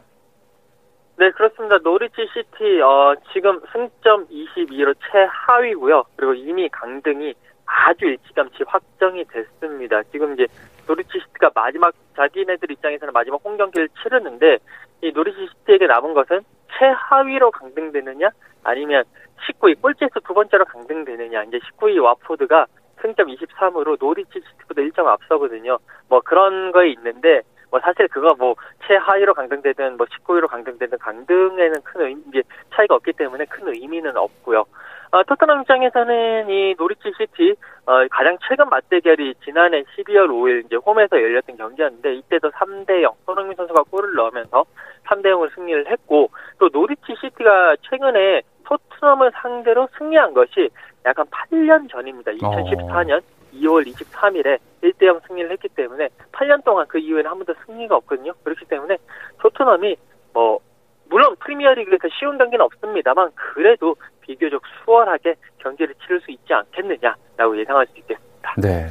네, 1.19 1.33
그렇습니다. 1.33 1.79
노리치 1.79 2.29
시티, 2.33 2.81
어, 2.81 3.17
지금 3.33 3.61
승점 3.73 4.29
22로 4.29 4.95
최하위고요. 5.11 6.05
그리고 6.15 6.35
이미 6.35 6.69
강등이 6.69 7.35
아주 7.67 8.05
일찌감치 8.05 8.63
확정이 8.65 9.25
됐습니다. 9.25 10.05
지금 10.13 10.35
이제 10.35 10.47
노리치 10.87 11.19
시티가 11.19 11.51
마지막, 11.57 11.93
자기네들 12.15 12.71
입장에서는 12.71 13.13
마지막 13.13 13.41
홈 13.45 13.57
경기를 13.57 13.89
치르는데, 14.01 14.59
이 15.03 15.11
노리치 15.11 15.49
시티에게 15.49 15.89
남은 15.89 16.15
것은 16.15 16.43
최하위로 16.79 17.51
강등되느냐, 17.51 18.31
아니면 18.63 19.03
19위, 19.49 19.83
꼴찌에서 19.83 20.21
두 20.21 20.35
번째로 20.35 20.67
강등되느냐, 20.67 21.43
이제 21.43 21.59
19위 21.59 22.01
왓포드가 22.01 22.67
승점 23.03 23.27
23으로 23.27 23.97
노리치 23.99 24.41
시티보다 24.41 24.83
1점 24.83 25.07
앞서거든요. 25.07 25.79
뭐 26.09 26.21
그런 26.21 26.71
거에 26.71 26.91
있는데, 26.91 27.43
뭐 27.71 27.81
사실 27.81 28.09
그거 28.09 28.35
뭐 28.39 28.55
최하위로 28.87 29.35
강등되든 29.35 29.97
뭐 29.97 30.07
19위로 30.07 30.49
강등되든 30.49 30.99
강등에는 30.99 31.75
큰 31.83 32.01
의미, 32.01 32.23
이제 32.29 32.43
차이가 32.75 32.95
없기 32.95 33.13
때문에 33.13 33.45
큰 33.47 33.69
의미는 33.69 34.17
없고요. 34.17 34.65
어, 35.11 35.23
토트넘 35.25 35.63
입장에서는 35.63 36.51
이 36.51 36.75
노리치 36.77 37.13
시티 37.17 37.55
어, 37.87 38.07
가장 38.11 38.37
최근 38.47 38.69
맞대결이 38.69 39.37
지난해 39.43 39.83
12월 39.83 40.29
5일 40.29 40.67
이제 40.67 40.77
홈에서 40.77 41.17
열렸던 41.17 41.57
경기였는데 41.57 42.15
이때도 42.17 42.51
3대 42.51 43.03
0 43.03 43.13
손흥민 43.25 43.57
선수가 43.57 43.85
골을 43.85 44.15
넣으면서 44.15 44.65
3대 45.07 45.27
0을 45.27 45.55
승리를 45.55 45.91
했고 45.91 46.31
또 46.59 46.69
노리치 46.71 47.15
시티가 47.21 47.77
최근에 47.89 48.43
토트넘을 48.65 49.33
상대로 49.35 49.89
승리한 49.97 50.35
것이 50.35 50.69
약간 51.07 51.25
8년 51.27 51.91
전입니다. 51.91 52.33
2014년 52.33 53.19
어. 53.19 53.38
2월 53.55 53.87
23일에 53.87 54.59
1대0 54.83 55.27
승리를 55.27 55.51
했기 55.51 55.69
때문에 55.69 56.09
8년 56.33 56.65
동안 56.65 56.87
그 56.89 56.99
이후에는 56.99 57.31
한 57.31 57.39
번도 57.39 57.55
승리가 57.67 57.97
없거든요. 57.97 58.33
그렇기 58.45 58.65
때문에 58.67 58.97
토트넘이 59.41 59.97
뭐 60.33 60.61
물론 61.09 61.35
프리미어리그에서 61.41 62.09
쉬운 62.19 62.39
경기는 62.39 62.65
없습니다만 62.65 63.31
그래도 63.35 63.97
비교적 64.21 64.63
수월하게 64.85 65.35
경기를 65.59 65.95
치를 66.03 66.21
수 66.21 66.31
있지 66.31 66.53
않겠느냐라고 66.53 67.59
예상할 67.59 67.87
수 67.87 67.99
있겠습니다. 67.99 68.55
네. 68.59 68.89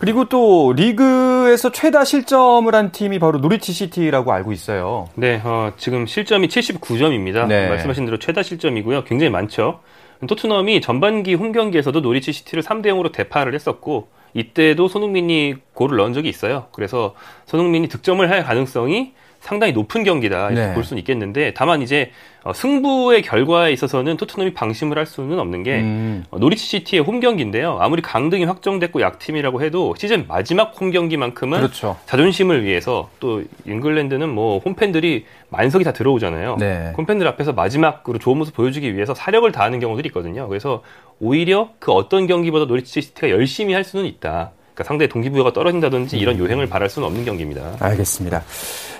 그리고 0.00 0.24
또 0.24 0.72
리그에서 0.74 1.70
최다 1.70 2.04
실점을 2.04 2.74
한 2.74 2.90
팀이 2.90 3.18
바로 3.18 3.38
노리치 3.38 3.72
시티라고 3.72 4.32
알고 4.32 4.52
있어요. 4.52 5.08
네, 5.14 5.40
어, 5.44 5.72
지금 5.76 6.06
실점이 6.06 6.48
79점입니다. 6.48 7.46
네. 7.46 7.68
말씀하신 7.68 8.06
대로 8.06 8.18
최다 8.18 8.42
실점이고요. 8.42 9.04
굉장히 9.04 9.30
많죠. 9.30 9.80
토트넘이 10.26 10.80
전반기 10.80 11.34
홈 11.34 11.52
경기에서도 11.52 12.00
노리치 12.00 12.32
시티를 12.32 12.62
3대 12.62 12.86
0으로 12.86 13.12
대파를 13.12 13.54
했었고 13.54 14.08
이때도 14.34 14.88
손흥민이 14.88 15.56
골을 15.74 15.96
넣은 15.98 16.12
적이 16.12 16.28
있어요. 16.28 16.66
그래서 16.72 17.14
손흥민이 17.46 17.88
득점을 17.88 18.28
할 18.28 18.44
가능성이 18.44 19.12
상당히 19.40 19.72
높은 19.72 20.04
경기다 20.04 20.50
이렇게 20.50 20.66
네. 20.68 20.74
볼 20.74 20.84
수는 20.84 20.98
있겠는데 21.00 21.54
다만 21.54 21.82
이제 21.82 22.12
어, 22.42 22.52
승부의 22.52 23.22
결과에 23.22 23.72
있어서는 23.72 24.16
토트넘이 24.16 24.54
방심을 24.54 24.96
할 24.96 25.06
수는 25.06 25.38
없는 25.38 25.62
게 25.62 25.80
음. 25.80 26.24
어, 26.30 26.38
노리치 26.38 26.64
시티의 26.64 27.02
홈 27.02 27.20
경기인데요. 27.20 27.78
아무리 27.80 28.00
강등이 28.02 28.44
확정됐고 28.44 29.00
약팀이라고 29.00 29.62
해도 29.62 29.94
시즌 29.98 30.26
마지막 30.26 30.78
홈 30.80 30.90
경기만큼은 30.90 31.58
그렇죠. 31.58 31.98
자존심을 32.06 32.64
위해서 32.64 33.10
또 33.18 33.42
잉글랜드는 33.66 34.28
뭐 34.28 34.58
홈팬들이 34.58 35.26
만석이 35.48 35.84
다 35.84 35.92
들어오잖아요. 35.92 36.56
네. 36.58 36.92
홈팬들 36.96 37.26
앞에서 37.28 37.52
마지막으로 37.52 38.18
좋은 38.18 38.38
모습 38.38 38.54
보여주기 38.54 38.94
위해서 38.94 39.14
사력을 39.14 39.50
다하는 39.52 39.80
경우들이 39.80 40.08
있거든요. 40.08 40.48
그래서 40.48 40.82
오히려 41.18 41.70
그 41.78 41.92
어떤 41.92 42.26
경기보다 42.26 42.66
노리치 42.66 43.00
시티가 43.02 43.30
열심히 43.30 43.74
할 43.74 43.84
수는 43.84 44.06
있다. 44.06 44.52
그러니까 44.74 44.84
상대의 44.84 45.08
동기부여가 45.08 45.52
떨어진다든지 45.52 46.18
이런 46.18 46.36
음. 46.36 46.40
요행을 46.40 46.68
바랄 46.68 46.88
수는 46.88 47.06
없는 47.06 47.24
경기입니다. 47.24 47.76
알겠습니다. 47.80 48.42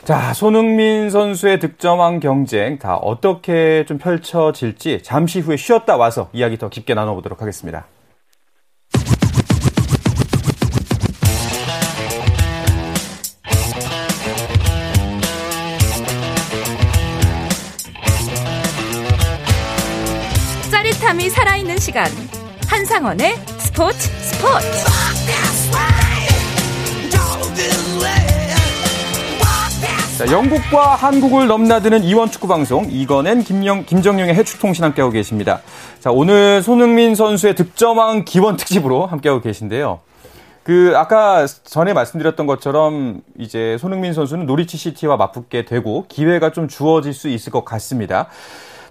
자, 0.05 0.33
손흥민 0.33 1.11
선수의 1.11 1.61
득점왕 1.61 2.21
경쟁 2.21 2.79
다 2.79 2.97
어떻게 2.97 3.85
좀 3.87 3.99
펼쳐질지 3.99 5.03
잠시 5.03 5.41
후에 5.41 5.57
쉬었다 5.57 5.97
와서 5.97 6.31
이야기 6.33 6.57
더 6.59 6.69
깊게 6.69 6.95
나눠보도록 6.95 7.43
하겠습니다. 7.43 7.87
짜릿함이 20.71 21.29
살아있는 21.29 21.79
시간. 21.79 22.07
한상원의 22.69 23.37
스포츠 23.59 24.09
스포츠. 24.09 24.67
자, 30.21 30.31
영국과 30.31 30.97
한국을 30.97 31.47
넘나드는 31.47 32.05
이원 32.05 32.31
축구 32.31 32.47
방송 32.47 32.87
이건 32.90 33.23
and 33.23 33.43
김영 33.43 33.87
김정용의 33.87 34.35
해축통신 34.35 34.85
함께하고 34.85 35.11
계십니다. 35.11 35.63
자 35.99 36.11
오늘 36.11 36.63
손흥민 36.63 37.15
선수의 37.15 37.55
득점왕 37.55 38.27
기원 38.27 38.59
특집으로 38.59 39.07
함께하고 39.07 39.41
계신데요. 39.41 40.01
그 40.63 40.93
아까 40.95 41.47
전에 41.47 41.95
말씀드렸던 41.95 42.47
것처럼 42.47 43.23
이제 43.39 43.79
손흥민 43.81 44.13
선수는 44.13 44.45
노리치 44.45 44.77
시티와 44.77 45.17
맞붙게 45.17 45.65
되고 45.65 46.05
기회가 46.11 46.53
좀 46.53 46.69
주어질 46.69 47.15
수 47.15 47.29
있을 47.29 47.51
것 47.51 47.65
같습니다. 47.65 48.27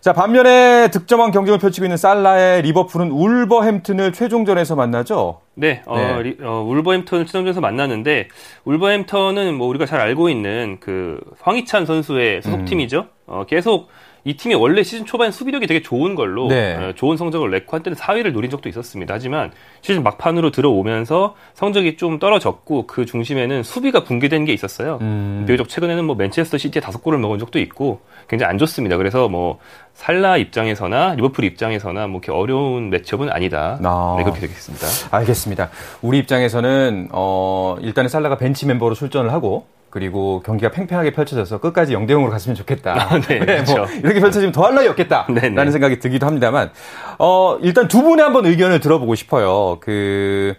자, 0.01 0.13
반면에 0.13 0.89
득점왕 0.89 1.29
경쟁을 1.29 1.59
펼치고 1.59 1.85
있는 1.85 1.97
살라의 1.97 2.63
리버풀은 2.63 3.11
울버햄튼을 3.11 4.13
최종전에서 4.13 4.75
만나죠. 4.75 5.41
네, 5.59 5.81
어, 5.85 5.97
네. 5.97 6.23
리, 6.23 6.37
어, 6.41 6.61
울버햄튼을 6.61 7.25
최종전에서 7.25 7.59
만나는데 7.59 8.29
울버햄턴은 8.63 9.55
뭐 9.55 9.67
우리가 9.67 9.85
잘 9.85 9.99
알고 9.99 10.29
있는 10.29 10.77
그 10.79 11.19
황희찬 11.41 11.85
선수의 11.85 12.41
소속팀이죠. 12.41 12.99
음. 12.99 13.05
어, 13.27 13.45
계속 13.45 13.89
이 14.23 14.35
팀이 14.35 14.55
원래 14.55 14.83
시즌 14.83 15.05
초반 15.05 15.31
수비력이 15.31 15.67
되게 15.67 15.81
좋은 15.81 16.15
걸로 16.15 16.47
네. 16.47 16.75
어, 16.75 16.93
좋은 16.93 17.17
성적을 17.17 17.51
냈고 17.51 17.75
한때는 17.75 17.97
4위를 17.97 18.31
노린 18.31 18.49
적도 18.51 18.69
있었습니다. 18.69 19.13
하지만 19.13 19.51
시즌 19.81 20.03
막판으로 20.03 20.51
들어오면서 20.51 21.35
성적이 21.53 21.97
좀 21.97 22.19
떨어졌고 22.19 22.87
그 22.87 23.05
중심에는 23.05 23.63
수비가 23.63 24.03
붕괴된 24.03 24.45
게 24.45 24.53
있었어요. 24.53 24.99
음. 25.01 25.45
비교적 25.47 25.69
최근에는 25.69 26.05
뭐 26.05 26.15
맨체스터 26.15 26.57
시티에 26.57 26.81
다섯 26.81 27.01
골을 27.01 27.19
먹은 27.19 27.39
적도 27.39 27.59
있고 27.59 28.01
굉장히 28.27 28.49
안 28.49 28.57
좋습니다. 28.57 28.97
그래서 28.97 29.29
뭐 29.29 29.59
살라 29.93 30.37
입장에서나 30.37 31.15
리버풀 31.15 31.43
입장에서나 31.43 32.07
뭐 32.07 32.21
이렇게 32.21 32.31
어려운 32.31 32.89
매치업은 32.89 33.29
아니다. 33.29 33.79
아. 33.83 34.15
네, 34.17 34.23
그렇게 34.23 34.41
되겠습니다. 34.41 34.87
알겠습니다. 35.11 35.69
우리 36.01 36.17
입장에서는 36.19 37.09
어 37.11 37.75
일단은 37.81 38.09
살라가 38.09 38.37
벤치 38.37 38.65
멤버로 38.65 38.95
출전을 38.95 39.31
하고 39.31 39.65
그리고 39.89 40.41
경기가 40.45 40.71
팽팽하게 40.71 41.11
펼쳐져서 41.11 41.59
끝까지 41.59 41.95
0대 41.95 42.11
0으로 42.11 42.29
갔으면 42.29 42.55
좋겠다. 42.55 42.93
아, 42.93 43.19
네, 43.21 43.39
네, 43.39 43.61
뭐 43.63 43.75
그렇죠. 43.75 43.99
이렇게 43.99 44.19
펼쳐지면 44.19 44.51
더할 44.51 44.75
나위 44.75 44.87
없겠다라는 44.87 45.33
네, 45.33 45.49
네. 45.49 45.71
생각이 45.71 45.99
들기도 45.99 46.25
합니다만 46.27 46.71
어, 47.17 47.57
일단 47.61 47.87
두 47.87 48.03
분의 48.03 48.23
한번 48.23 48.45
의견을 48.45 48.79
들어보고 48.79 49.15
싶어요. 49.15 49.77
그 49.79 50.53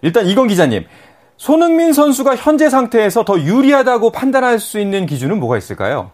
일단 0.00 0.26
이건 0.26 0.48
기자님 0.48 0.84
손흥민 1.36 1.92
선수가 1.92 2.36
현재 2.36 2.68
상태에서 2.68 3.24
더 3.24 3.38
유리하다고 3.38 4.12
판단할 4.12 4.58
수 4.58 4.78
있는 4.78 5.06
기준은 5.06 5.40
뭐가 5.40 5.56
있을까요? 5.56 6.12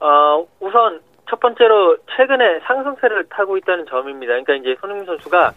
어, 0.00 0.44
우선 0.60 1.00
첫 1.28 1.40
번째로 1.40 1.96
최근에 2.16 2.60
상승세를 2.66 3.26
타고 3.30 3.56
있다는 3.56 3.86
점입니다. 3.88 4.32
그러니까 4.32 4.54
이제 4.54 4.76
손흥민 4.80 5.06
선수가 5.06 5.52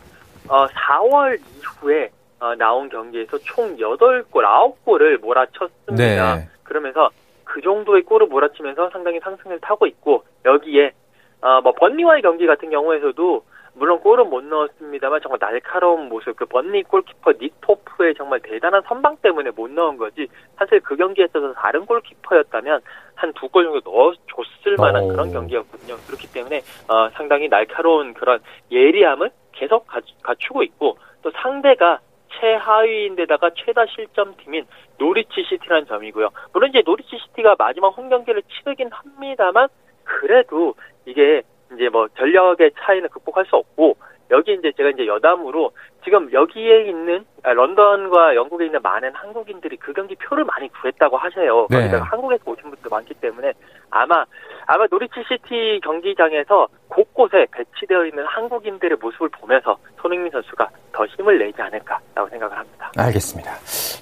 어, 0.49 0.65
4월 0.65 1.39
이후에 1.39 2.09
어, 2.39 2.55
나온 2.55 2.89
경기에서 2.89 3.37
총 3.39 3.75
8골, 3.77 4.25
9골을 4.31 5.17
몰아쳤습니다. 5.19 6.35
네. 6.35 6.47
그러면서 6.63 7.09
그 7.43 7.61
정도의 7.61 8.03
골을 8.03 8.27
몰아치면서 8.27 8.89
상당히 8.91 9.19
상승을 9.19 9.59
타고 9.59 9.85
있고 9.87 10.23
여기에 10.45 10.93
어, 11.41 11.61
뭐 11.61 11.73
번리와의 11.73 12.21
경기 12.21 12.45
같은 12.45 12.69
경우에서도 12.69 13.43
물론 13.73 13.99
골은 14.01 14.29
못 14.29 14.43
넣었습니다만 14.43 15.21
정말 15.21 15.39
날카로운 15.39 16.09
모습 16.09 16.35
그 16.35 16.45
번리 16.45 16.83
골키퍼 16.83 17.33
닉 17.39 17.53
포프의 17.61 18.13
정말 18.15 18.39
대단한 18.41 18.81
선방 18.87 19.15
때문에 19.21 19.51
못 19.51 19.69
넣은 19.71 19.97
거지 19.97 20.27
사실 20.57 20.79
그 20.81 20.95
경기에 20.97 21.25
있어서 21.25 21.53
다른 21.53 21.85
골키퍼였다면 21.85 22.81
한 23.15 23.33
두 23.33 23.47
골 23.49 23.63
정도 23.65 23.79
넣어줬을 23.89 24.75
만한 24.77 25.03
오. 25.03 25.07
그런 25.09 25.31
경기였거든요 25.31 25.95
그렇기 26.07 26.31
때문에 26.31 26.61
어, 26.87 27.09
상당히 27.13 27.47
날카로운 27.47 28.13
그런 28.13 28.39
예리함을 28.71 29.29
계속 29.53 29.85
갖추고 30.23 30.63
있고 30.63 30.97
또 31.21 31.31
상대가 31.31 31.99
최하위인데다가 32.39 33.51
최다 33.55 33.85
실점 33.87 34.35
팀인 34.37 34.65
노리치 34.97 35.43
시티라는 35.43 35.87
점이고요. 35.87 36.29
물론 36.53 36.69
이제 36.69 36.81
노리치 36.85 37.17
시티가 37.17 37.55
마지막 37.57 37.89
홈 37.89 38.09
경기를 38.09 38.43
치르긴 38.43 38.89
합니다만 38.91 39.67
그래도 40.03 40.75
이게 41.05 41.41
이제 41.73 41.89
뭐 41.89 42.07
전력의 42.17 42.71
차이는 42.79 43.09
극복할 43.09 43.45
수 43.45 43.55
없고 43.55 43.97
여기 44.31 44.53
이제 44.53 44.71
제가 44.77 44.89
이제 44.89 45.07
여담으로 45.07 45.71
지금 46.03 46.31
여기에 46.31 46.89
있는 46.89 47.25
아, 47.43 47.53
런던과 47.53 48.35
영국에 48.35 48.65
있는 48.65 48.79
많은 48.81 49.11
한국인들이 49.13 49.77
그 49.77 49.93
경기 49.93 50.15
표를 50.15 50.43
많이 50.45 50.67
구했다고 50.69 51.17
하셔요. 51.17 51.67
네. 51.69 51.77
거기다가 51.77 52.05
한국에서 52.05 52.43
오신 52.45 52.63
분도 52.69 52.89
많기 52.89 53.13
때문에 53.15 53.53
아마 53.89 54.25
아마 54.67 54.85
노리치 54.89 55.15
시티 55.27 55.79
경기장에서 55.83 56.67
곳곳에 56.89 57.47
배치되어 57.51 58.05
있는 58.05 58.23
한국인들의 58.27 58.97
모습을 59.01 59.29
보면서 59.29 59.77
손흥민 60.01 60.31
선수가 60.31 60.69
더 60.93 61.05
힘을 61.07 61.39
내지 61.39 61.59
않을까라고 61.61 62.29
생각을 62.29 62.57
합니다. 62.57 62.91
알겠습니다. 62.97 63.51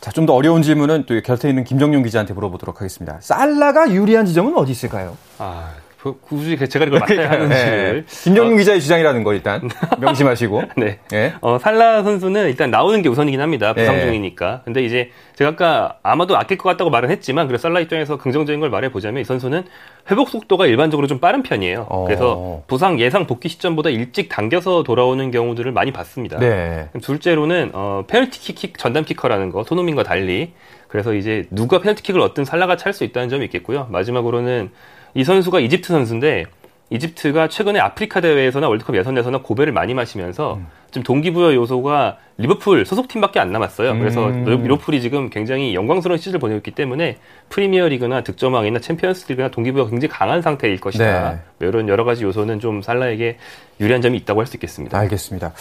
자, 0.02 0.12
좀 0.12 0.26
더 0.26 0.34
어려운 0.34 0.62
질문은 0.62 1.06
또 1.06 1.20
곁에 1.22 1.48
있는 1.48 1.64
김정용 1.64 2.04
기자한테 2.04 2.34
물어보도록 2.34 2.78
하겠습니다. 2.82 3.18
살라가 3.22 3.90
유리한 3.92 4.26
지점은 4.26 4.56
어디 4.58 4.72
있을까요? 4.72 5.16
아, 5.40 5.74
그- 6.14 6.20
굳이 6.22 6.58
제가 6.58 6.86
이걸 6.86 7.00
맡아야 7.00 7.30
하는지를. 7.32 8.06
네. 8.08 8.24
김정용 8.24 8.58
기자의 8.58 8.80
주장이라는 8.82 9.24
거 9.24 9.34
일단 9.34 9.68
명심하시고. 10.00 10.64
네. 10.78 11.00
네. 11.10 11.34
어, 11.42 11.58
살라 11.60 12.04
선수는 12.04 12.48
일단 12.48 12.72
나오는 12.72 13.02
게 13.02 13.10
우선이긴 13.10 13.42
합니다. 13.42 13.74
부상 13.74 13.96
네. 13.98 14.06
중이니까. 14.06 14.62
근데 14.66 14.84
이제 14.84 15.12
제가 15.36 15.52
아까 15.52 15.98
아마도 16.04 16.38
아낄 16.38 16.58
것 16.58 16.70
같다고 16.70 16.90
말은 16.90 17.10
했지만, 17.12 17.48
그래서 17.48 17.64
살라 17.64 17.80
입장에서 17.82 18.18
긍정적인 18.18 18.60
걸 18.60 18.70
말해보자면 18.70 19.22
이 19.22 19.24
선수는 19.24 19.64
회복 20.10 20.30
속도가 20.30 20.66
일반적으로 20.68 21.08
좀 21.08 21.20
빠른 21.20 21.44
편이에요. 21.44 21.86
어. 21.90 22.06
그래서 22.06 22.64
부상 22.68 23.00
예상 23.00 23.28
복귀 23.28 23.50
시점보다 23.50 23.90
일찍 23.90 24.30
당겨서 24.30 24.84
돌아오는 24.84 25.30
경우들을 25.32 25.72
많이 25.72 25.92
봤습니다. 25.92 26.40
네. 26.40 26.88
둘째로는 27.02 27.72
어, 27.74 28.04
페널티킥 28.08 28.78
전담 28.78 29.04
키커라는 29.04 29.52
거 29.52 29.64
손흥민과 29.64 30.04
달리 30.04 30.54
그래서 30.88 31.14
이제 31.14 31.44
누가 31.52 31.80
페널티킥을 31.80 32.22
얻든 32.22 32.46
살라가 32.46 32.78
찰 32.78 32.94
수 32.94 33.04
있다는 33.04 33.28
점이 33.28 33.44
있겠고요. 33.46 33.88
마지막으로는 33.92 34.72
이 35.14 35.24
선수가 35.24 35.60
이집트 35.60 35.88
선수인데 35.88 36.46
이집트가 36.90 37.50
최근에 37.50 37.80
아프리카 37.80 38.22
대회에서나 38.22 38.68
월드컵 38.70 38.96
예선에서나 38.96 39.40
고배를 39.40 39.74
많이 39.74 39.94
마시면서 39.94 40.56
음. 40.56 40.68
지금 40.92 41.04
동기부여 41.04 41.54
요소가 41.56 42.18
리버풀 42.40 42.86
소속팀밖에 42.86 43.40
안 43.40 43.52
남았어요. 43.52 43.98
그래서 43.98 44.28
음. 44.28 44.46
리버풀이 44.46 45.02
지금 45.02 45.30
굉장히 45.30 45.74
영광스러운 45.74 46.18
시즌을 46.20 46.40
보내고 46.40 46.58
있기 46.58 46.72
때문에 46.72 47.18
프리미어 47.50 47.88
리그나 47.88 48.22
득점왕이나 48.22 48.80
챔피언스 48.80 49.26
리그나 49.30 49.50
동기부여가 49.50 49.90
굉장히 49.90 50.12
강한 50.12 50.42
상태일 50.42 50.80
것이다. 50.80 51.42
네. 51.60 51.68
이런 51.68 51.90
여러 51.90 52.04
가지 52.04 52.24
요소는 52.24 52.60
좀 52.60 52.82
살라에게 52.84 53.38
유리한 53.80 54.02
점이 54.02 54.18
있다고 54.20 54.40
할 54.40 54.48
수 54.48 54.56
있겠습니다. 54.56 54.98
알겠습니다. 54.98 55.54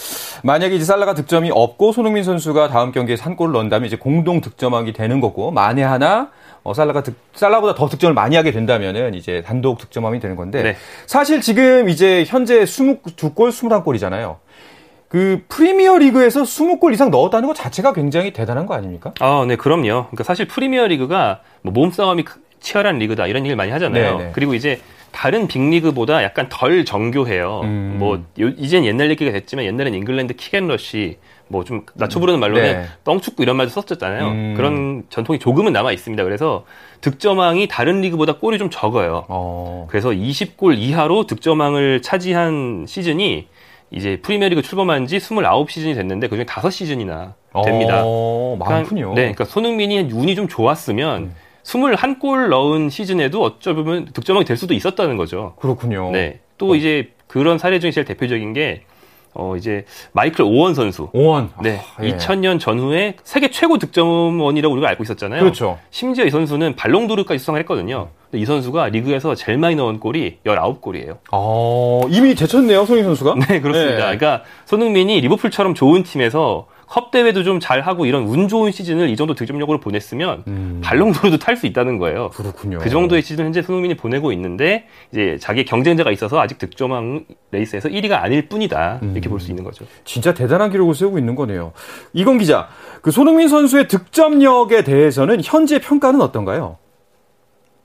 만약에 0.44 0.76
이제 0.76 0.84
살라가 0.84 1.14
득점이 1.14 1.50
없고 1.52 1.92
손흥민 1.92 2.22
선수가 2.24 2.68
다음 2.68 2.92
경기에 2.92 3.16
한 3.18 3.36
골을 3.36 3.52
넣는다면 3.52 3.86
이제 3.86 3.96
공동 3.96 4.40
득점왕이 4.40 4.92
되는 4.92 5.20
거고 5.20 5.50
만에 5.50 5.82
하나 5.82 6.30
어, 6.62 6.74
살라가 6.74 7.02
득, 7.02 7.14
살라보다 7.34 7.74
더 7.74 7.88
득점을 7.88 8.12
많이 8.14 8.36
하게 8.36 8.50
된다면은 8.50 9.14
이제 9.14 9.42
단독 9.46 9.78
득점왕이 9.78 10.20
되는 10.20 10.36
건데 10.36 10.62
네. 10.62 10.76
사실 11.06 11.40
지금 11.40 11.88
이제 11.88 12.24
현재 12.26 12.64
22골 12.64 13.50
21골이잖아요. 13.50 14.36
그 15.08 15.44
프리미어 15.48 15.98
리그에서 15.98 16.42
20골 16.42 16.92
이상 16.92 17.10
넣었다는 17.10 17.46
것 17.48 17.54
자체가 17.54 17.92
굉장히 17.92 18.32
대단한 18.32 18.66
거 18.66 18.74
아닙니까? 18.74 19.14
아, 19.20 19.44
네, 19.46 19.56
그럼요. 19.56 19.82
그러니까 20.06 20.24
사실 20.24 20.46
프리미어 20.46 20.86
리그가 20.88 21.40
뭐 21.62 21.72
몸싸움이 21.72 22.24
크- 22.24 22.40
치열한 22.60 22.98
리그다 22.98 23.26
이런 23.28 23.42
얘기를 23.42 23.56
많이 23.56 23.70
하잖아요. 23.70 24.18
네네. 24.18 24.30
그리고 24.34 24.54
이제 24.54 24.80
다른 25.12 25.46
빅리그보다 25.46 26.24
약간 26.24 26.48
덜 26.50 26.84
정교해요. 26.84 27.60
음. 27.62 27.96
뭐 27.98 28.16
요- 28.40 28.48
이젠 28.58 28.84
옛날 28.84 29.08
얘기가 29.10 29.30
됐지만 29.30 29.64
옛날엔 29.64 29.94
잉글랜드 29.94 30.34
kick 30.34 30.65
and 30.65 30.88
rush 30.88 31.18
뭐 31.48 31.62
좀 31.62 31.86
낮춰 31.94 32.18
부르는 32.18 32.40
말로는 32.40 32.62
네. 32.64 32.86
뻥축구 33.04 33.40
이런 33.44 33.56
말도 33.56 33.70
썼었잖아요. 33.70 34.26
음. 34.28 34.54
그런 34.56 35.04
전통이 35.10 35.38
조금은 35.38 35.72
남아 35.72 35.92
있습니다. 35.92 36.24
그래서 36.24 36.64
득점왕이 37.02 37.68
다른 37.68 38.00
리그보다 38.00 38.38
골이 38.38 38.58
좀 38.58 38.68
적어요. 38.68 39.24
어. 39.28 39.86
그래서 39.88 40.10
20골 40.10 40.76
이하로 40.76 41.26
득점왕을 41.28 42.02
차지한 42.02 42.86
시즌이 42.88 43.46
이제 43.90 44.20
프리미어리그 44.20 44.62
출범한 44.62 45.06
지 45.06 45.18
29시즌이 45.18 45.94
됐는데 45.94 46.28
그중에 46.28 46.44
5시즌이나 46.44 47.34
됩니다. 47.64 48.02
어, 48.04 48.56
많군요. 48.58 49.14
네, 49.14 49.22
그러니까 49.22 49.44
손흥민이 49.44 50.10
운이 50.12 50.34
좀 50.34 50.48
좋았으면 50.48 51.22
음. 51.22 51.34
21골 51.64 52.48
넣은 52.48 52.90
시즌에도 52.90 53.42
어쩌면 53.42 54.06
득점왕이 54.06 54.44
될 54.44 54.56
수도 54.56 54.74
있었다는 54.74 55.16
거죠. 55.16 55.54
그렇군요. 55.58 56.10
네. 56.12 56.40
또 56.58 56.74
이제 56.74 57.12
그런 57.26 57.58
사례 57.58 57.80
중에 57.80 57.90
제일 57.90 58.04
대표적인 58.04 58.52
게 58.52 58.82
어, 59.38 59.54
이제 59.56 59.84
마이클 60.12 60.42
오원 60.42 60.74
선수. 60.74 61.08
오원. 61.12 61.50
네. 61.62 61.80
아, 61.96 62.04
예. 62.04 62.16
2000년 62.16 62.58
전후에 62.58 63.16
세계 63.22 63.50
최고 63.50 63.78
득점원이라고 63.78 64.72
우리가 64.74 64.88
알고 64.88 65.02
있었잖아요. 65.02 65.40
그렇죠. 65.40 65.78
심지어 65.90 66.24
이 66.24 66.30
선수는 66.30 66.76
발롱도르까지 66.76 67.38
수상을 67.38 67.60
했거든요. 67.60 68.08
이 68.32 68.44
선수가 68.44 68.88
리그에서 68.88 69.34
제일 69.34 69.58
많이 69.58 69.76
넣은 69.76 70.00
골이 70.00 70.38
19골이에요. 70.44 71.18
어, 71.32 72.02
이미 72.08 72.34
제쳤네요, 72.34 72.84
손흥민 72.84 73.04
선수가. 73.04 73.34
네, 73.48 73.60
그렇습니다. 73.60 74.10
네. 74.10 74.16
그러니까 74.16 74.42
손흥민이 74.64 75.20
리버풀처럼 75.20 75.74
좋은 75.74 76.02
팀에서 76.02 76.66
컵 76.96 77.10
대회도 77.10 77.42
좀 77.42 77.60
잘하고 77.60 78.06
이런 78.06 78.22
운 78.22 78.48
좋은 78.48 78.70
시즌을 78.70 79.10
이 79.10 79.16
정도 79.16 79.34
득점력으로 79.34 79.80
보냈으면 79.80 80.44
음. 80.46 80.80
발롱도르도 80.82 81.36
탈 81.36 81.54
수 81.54 81.66
있다는 81.66 81.98
거예요. 81.98 82.30
그렇군요. 82.30 82.78
그 82.78 82.88
정도의 82.88 83.20
시즌 83.20 83.44
현재 83.44 83.60
손흥민이 83.60 83.98
보내고 83.98 84.32
있는데 84.32 84.88
이제 85.12 85.36
자기 85.38 85.66
경쟁자가 85.66 86.10
있어서 86.10 86.40
아직 86.40 86.56
득점왕 86.56 87.26
레이스에서 87.50 87.90
1위가 87.90 88.22
아닐 88.22 88.48
뿐이다 88.48 89.00
이렇게 89.02 89.28
음. 89.28 89.30
볼수 89.30 89.50
있는 89.50 89.62
거죠. 89.62 89.84
진짜 90.04 90.32
대단한 90.32 90.70
기록을 90.70 90.94
세우고 90.94 91.18
있는 91.18 91.34
거네요. 91.34 91.74
이건 92.14 92.38
기자, 92.38 92.68
그 93.02 93.10
손흥민 93.10 93.48
선수의 93.48 93.88
득점력에 93.88 94.82
대해서는 94.82 95.42
현재 95.44 95.78
평가는 95.78 96.18
어떤가요? 96.22 96.78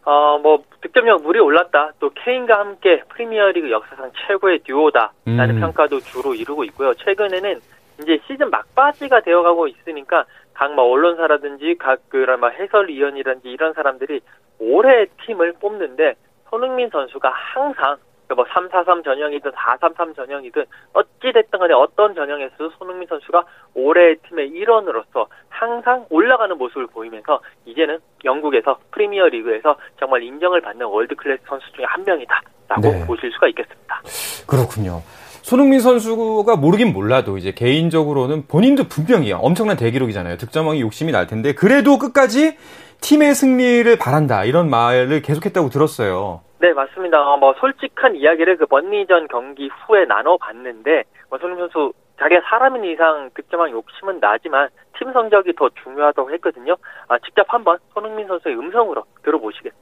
어, 0.05 0.39
뭐, 0.41 0.63
득점력 0.81 1.21
물이 1.21 1.37
올랐다. 1.39 1.91
또 1.99 2.09
케인과 2.15 2.57
함께 2.57 3.03
프리미어리그 3.09 3.69
역사상 3.69 4.11
최고의 4.25 4.61
듀오다라는 4.63 5.55
음. 5.57 5.59
평가도 5.59 5.99
주로 5.99 6.33
이루고 6.33 6.63
있고요. 6.63 6.93
최근에는 6.95 7.59
이제 8.01 8.19
시즌 8.27 8.49
막바지가 8.49 9.21
되어가고 9.21 9.67
있으니까 9.67 10.25
각뭐 10.53 10.83
언론사라든지 10.83 11.75
각 11.79 11.99
그런 12.09 12.39
뭐 12.39 12.49
해설위원이라든지 12.49 13.49
이런 13.49 13.73
사람들이 13.73 14.21
올해 14.59 15.07
팀을 15.25 15.53
뽑는데 15.53 16.15
손흥민 16.49 16.89
선수가 16.89 17.29
항상 17.29 17.97
뭐 18.35 18.45
3-4-3 18.45 19.03
전형이든 19.03 19.51
4-3-3 19.51 20.15
전형이든 20.15 20.65
어찌됐든 20.93 21.59
간에 21.59 21.73
어떤 21.73 22.15
전형에서도 22.15 22.69
손흥민 22.77 23.07
선수가 23.07 23.43
올해 23.73 24.15
팀의 24.15 24.49
일원으로서 24.49 25.27
항상 25.49 26.05
올라가는 26.09 26.57
모습을 26.57 26.87
보이면서 26.87 27.41
이제는 27.65 27.99
영국에서 28.23 28.79
프리미어 28.91 29.27
리그에서 29.27 29.75
정말 29.99 30.23
인정을 30.23 30.61
받는 30.61 30.85
world 30.85 31.15
class 31.15 31.43
선수 31.45 31.71
중에 31.73 31.85
한 31.85 32.03
명이다라고 32.05 32.81
네. 32.81 33.05
보실 33.05 33.31
수가 33.31 33.47
있겠습니다. 33.49 34.01
그렇군요. 34.47 35.01
손흥민 35.41 35.79
선수가 35.79 36.55
모르긴 36.55 36.93
몰라도 36.93 37.37
이제 37.37 37.51
개인적으로는 37.51 38.47
본인도 38.47 38.85
분명히 38.87 39.33
엄청난 39.33 39.75
대기록이잖아요. 39.75 40.37
득점왕이 40.37 40.81
욕심이 40.81 41.11
날 41.11 41.27
텐데 41.27 41.53
그래도 41.53 41.97
끝까지 41.97 42.57
팀의 43.01 43.33
승리를 43.33 43.97
바란다 43.97 44.45
이런 44.45 44.69
말을 44.69 45.21
계속했다고 45.21 45.69
들었어요. 45.69 46.41
네, 46.59 46.73
맞습니다. 46.73 47.19
어, 47.19 47.37
뭐 47.37 47.53
솔직한 47.59 48.15
이야기를 48.15 48.57
그 48.57 48.67
번니전 48.67 49.27
경기 49.27 49.67
후에 49.67 50.05
나눠봤는데 50.05 51.03
뭐 51.29 51.39
손흥민 51.39 51.67
선수 51.67 51.93
자기가 52.19 52.41
사람인 52.47 52.85
이상 52.85 53.31
득점왕 53.33 53.71
욕심은 53.71 54.19
나지만 54.19 54.69
팀 54.99 55.11
성적이 55.11 55.53
더 55.57 55.69
중요하다고 55.83 56.31
했거든요. 56.33 56.75
아, 57.07 57.17
직접 57.17 57.51
한번 57.51 57.79
손흥민 57.95 58.27
선수의 58.27 58.55
음성으로 58.55 59.03
들어보시겠습니다. 59.23 59.80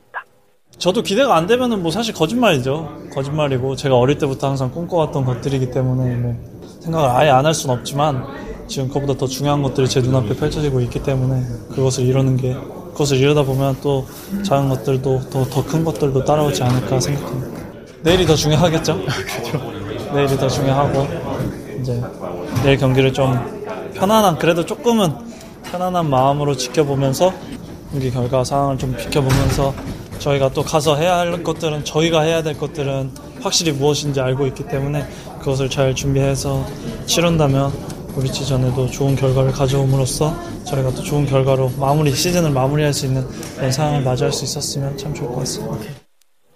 저도 0.79 1.03
기대가 1.03 1.35
안 1.35 1.45
되면은 1.45 1.81
뭐 1.83 1.91
사실 1.91 2.13
거짓말이죠. 2.13 2.89
거짓말이고 3.13 3.75
제가 3.75 3.97
어릴 3.97 4.17
때부터 4.17 4.47
항상 4.47 4.71
꿈꿔왔던 4.71 5.25
것들이기 5.25 5.71
때문에 5.71 6.15
뭐 6.15 6.35
생각을 6.79 7.09
아예 7.09 7.29
안 7.29 7.45
할 7.45 7.53
수는 7.53 7.75
없지만 7.75 8.23
지금 8.67 8.87
그보다 8.87 9.13
더 9.17 9.27
중요한 9.27 9.61
것들이 9.61 9.89
제 9.89 9.99
눈앞에 9.99 10.35
펼쳐지고 10.35 10.79
있기 10.81 11.03
때문에 11.03 11.43
그것을 11.73 12.05
이루는 12.05 12.37
게 12.37 12.55
그것을 12.93 13.17
이루다 13.17 13.43
보면 13.43 13.77
또 13.81 14.05
작은 14.45 14.69
것들도 14.69 15.29
더 15.29 15.43
더 15.49 15.63
큰 15.65 15.83
것들도 15.83 16.23
따라오지 16.23 16.63
않을까 16.63 16.99
생각합니다. 16.99 17.59
내일이 18.03 18.25
더 18.25 18.35
중요하겠죠? 18.35 18.99
내일이 20.15 20.37
더 20.37 20.47
중요하고 20.47 21.07
이제 21.81 22.01
내일 22.63 22.77
경기를 22.77 23.11
좀 23.11 23.33
편안한 23.95 24.37
그래도 24.37 24.65
조금은 24.65 25.11
편안한 25.63 26.09
마음으로 26.09 26.55
지켜보면서 26.55 27.33
경기 27.91 28.11
결과 28.11 28.43
상황을 28.45 28.77
좀 28.77 28.97
지켜보면서 28.97 29.73
저희가 30.19 30.49
또 30.49 30.63
가서 30.63 30.95
해야 30.95 31.17
할 31.17 31.43
것들은 31.43 31.85
저희가 31.85 32.21
해야 32.21 32.43
될 32.43 32.57
것들은 32.57 33.11
확실히 33.41 33.71
무엇인지 33.71 34.19
알고 34.19 34.47
있기 34.47 34.67
때문에 34.67 35.07
그것을 35.39 35.69
잘 35.69 35.95
준비해서 35.95 36.65
치른다면 37.05 37.71
브리치 38.13 38.45
전에도 38.45 38.87
좋은 38.87 39.15
결과를 39.15 39.51
가져옴으로써 39.51 40.35
저희가 40.65 40.91
또 40.91 41.01
좋은 41.01 41.25
결과로 41.25 41.71
마무리 41.79 42.11
시즌을 42.11 42.51
마무리할 42.51 42.93
수 42.93 43.05
있는 43.05 43.25
그런 43.55 43.71
상황을 43.71 44.01
맞이할 44.01 44.31
수 44.31 44.43
있었으면 44.43 44.97
참 44.97 45.13
좋을 45.13 45.29
것 45.29 45.37
같습니다. 45.39 45.77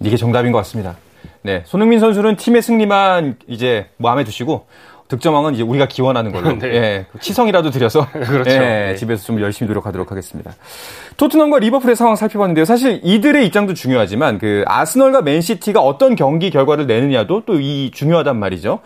이게 0.02 0.18
정답인 0.18 0.52
것 0.52 0.58
같습니다. 0.60 0.98
네, 1.42 1.64
손흥민 1.66 2.00
선수는 2.00 2.36
팀의 2.36 2.62
승리만 2.62 3.38
이제 3.48 3.88
마음에 3.98 4.24
두시고 4.24 4.66
득점왕은 5.14 5.54
이제 5.54 5.64
우리가 5.64 5.88
기원하는 5.88 6.32
걸로. 6.32 6.54
네. 6.60 6.68
예, 6.68 7.06
치성이라도 7.20 7.70
드려서 7.72 8.08
그렇죠. 8.12 8.50
예, 8.52 8.58
네. 8.60 8.96
집에서 8.96 9.24
좀 9.26 9.40
열심히 9.42 9.68
노력하도록 9.68 10.10
하겠습니다. 10.12 10.52
토트넘과 11.18 11.60
리버풀의 11.60 11.96
상황 11.96 12.16
살펴봤는데요. 12.16 12.66
사실 12.66 13.00
이들의 13.04 13.46
입장도 13.48 13.74
중요하지만 13.74 14.38
그 14.40 14.64
아스널과 14.68 15.22
맨시티가 15.22 15.80
어떤 15.82 16.16
경기 16.16 16.50
결과를 16.50 16.88
내느냐도 16.88 17.42
또 17.46 17.54
이 17.64 17.92
중요하단 17.94 18.38
말이죠. 18.40 18.80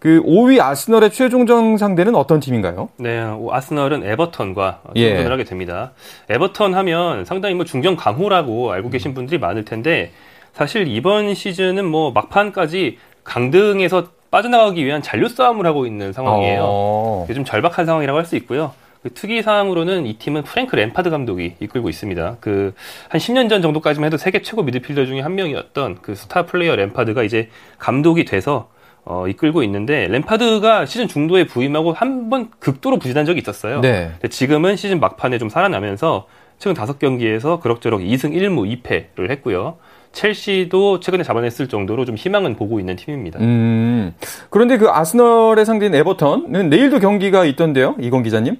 그 0.00 0.20
5위 0.22 0.60
아스널의 0.60 1.10
최종전 1.12 1.76
상대는 1.78 2.14
어떤 2.14 2.40
팀인가요? 2.40 2.88
네, 2.98 3.22
아스널은 3.50 4.04
에버턴과 4.04 4.80
예. 4.96 5.08
경전을 5.10 5.32
하게 5.32 5.44
됩니다. 5.44 5.92
에버턴 6.28 6.74
하면 6.74 7.24
상당히 7.24 7.54
뭐 7.54 7.64
중견 7.64 7.96
강호라고 7.96 8.72
알고 8.72 8.90
계신 8.90 9.14
분들이 9.14 9.38
많을 9.38 9.64
텐데 9.64 10.10
사실 10.52 10.88
이번 10.88 11.34
시즌은 11.34 11.84
뭐 11.86 12.10
막판까지 12.12 12.98
강등에서 13.24 14.08
빠져나가기 14.38 14.84
위한 14.84 15.00
잔류 15.00 15.28
싸움을 15.28 15.64
하고 15.64 15.86
있는 15.86 16.12
상황이에요. 16.12 16.60
어. 16.64 17.26
요즘 17.30 17.44
절박한 17.44 17.86
상황이라고 17.86 18.18
할 18.18 18.24
수 18.26 18.34
있고요. 18.36 18.72
그 19.04 19.12
특이 19.14 19.42
사항으로는 19.42 20.06
이 20.06 20.14
팀은 20.14 20.42
프랭크 20.42 20.74
램파드 20.74 21.10
감독이 21.10 21.54
이끌고 21.60 21.88
있습니다. 21.88 22.38
그 22.40 22.74
한 23.10 23.20
10년 23.20 23.48
전 23.48 23.62
정도까지만 23.62 24.06
해도 24.08 24.16
세계 24.16 24.42
최고 24.42 24.64
미드필더 24.64 25.06
중에 25.06 25.20
한 25.20 25.36
명이었던 25.36 25.98
그 26.02 26.16
스타 26.16 26.46
플레이어 26.46 26.74
램파드가 26.74 27.22
이제 27.22 27.48
감독이 27.78 28.24
돼서 28.24 28.70
어, 29.04 29.28
이끌고 29.28 29.62
있는데 29.62 30.08
램파드가 30.08 30.86
시즌 30.86 31.06
중도에 31.06 31.44
부임하고 31.44 31.92
한 31.92 32.28
번 32.28 32.50
극도로 32.58 32.98
부진한 32.98 33.26
적이 33.26 33.40
있었어요. 33.42 33.82
네. 33.82 34.08
근데 34.14 34.28
지금은 34.28 34.74
시즌 34.74 34.98
막판에 34.98 35.38
좀 35.38 35.48
살아나면서 35.48 36.26
최근 36.58 36.74
다섯 36.74 36.98
경기에서 36.98 37.60
그럭저럭 37.60 38.00
2승 38.00 38.32
1무 38.34 38.82
2패를 38.82 39.30
했고요. 39.30 39.76
첼시도 40.14 41.00
최근에 41.00 41.22
잡아냈을 41.22 41.68
정도로 41.68 42.04
좀 42.04 42.14
희망은 42.14 42.56
보고 42.56 42.78
있는 42.80 42.96
팀입니다. 42.96 43.40
음. 43.40 44.14
그런데 44.50 44.78
그 44.78 44.88
아스널의 44.88 45.64
상대인 45.64 45.94
에버턴은 45.94 46.70
내일도 46.70 46.98
경기가 47.00 47.44
있던데요, 47.44 47.96
이건 48.00 48.22
기자님? 48.22 48.56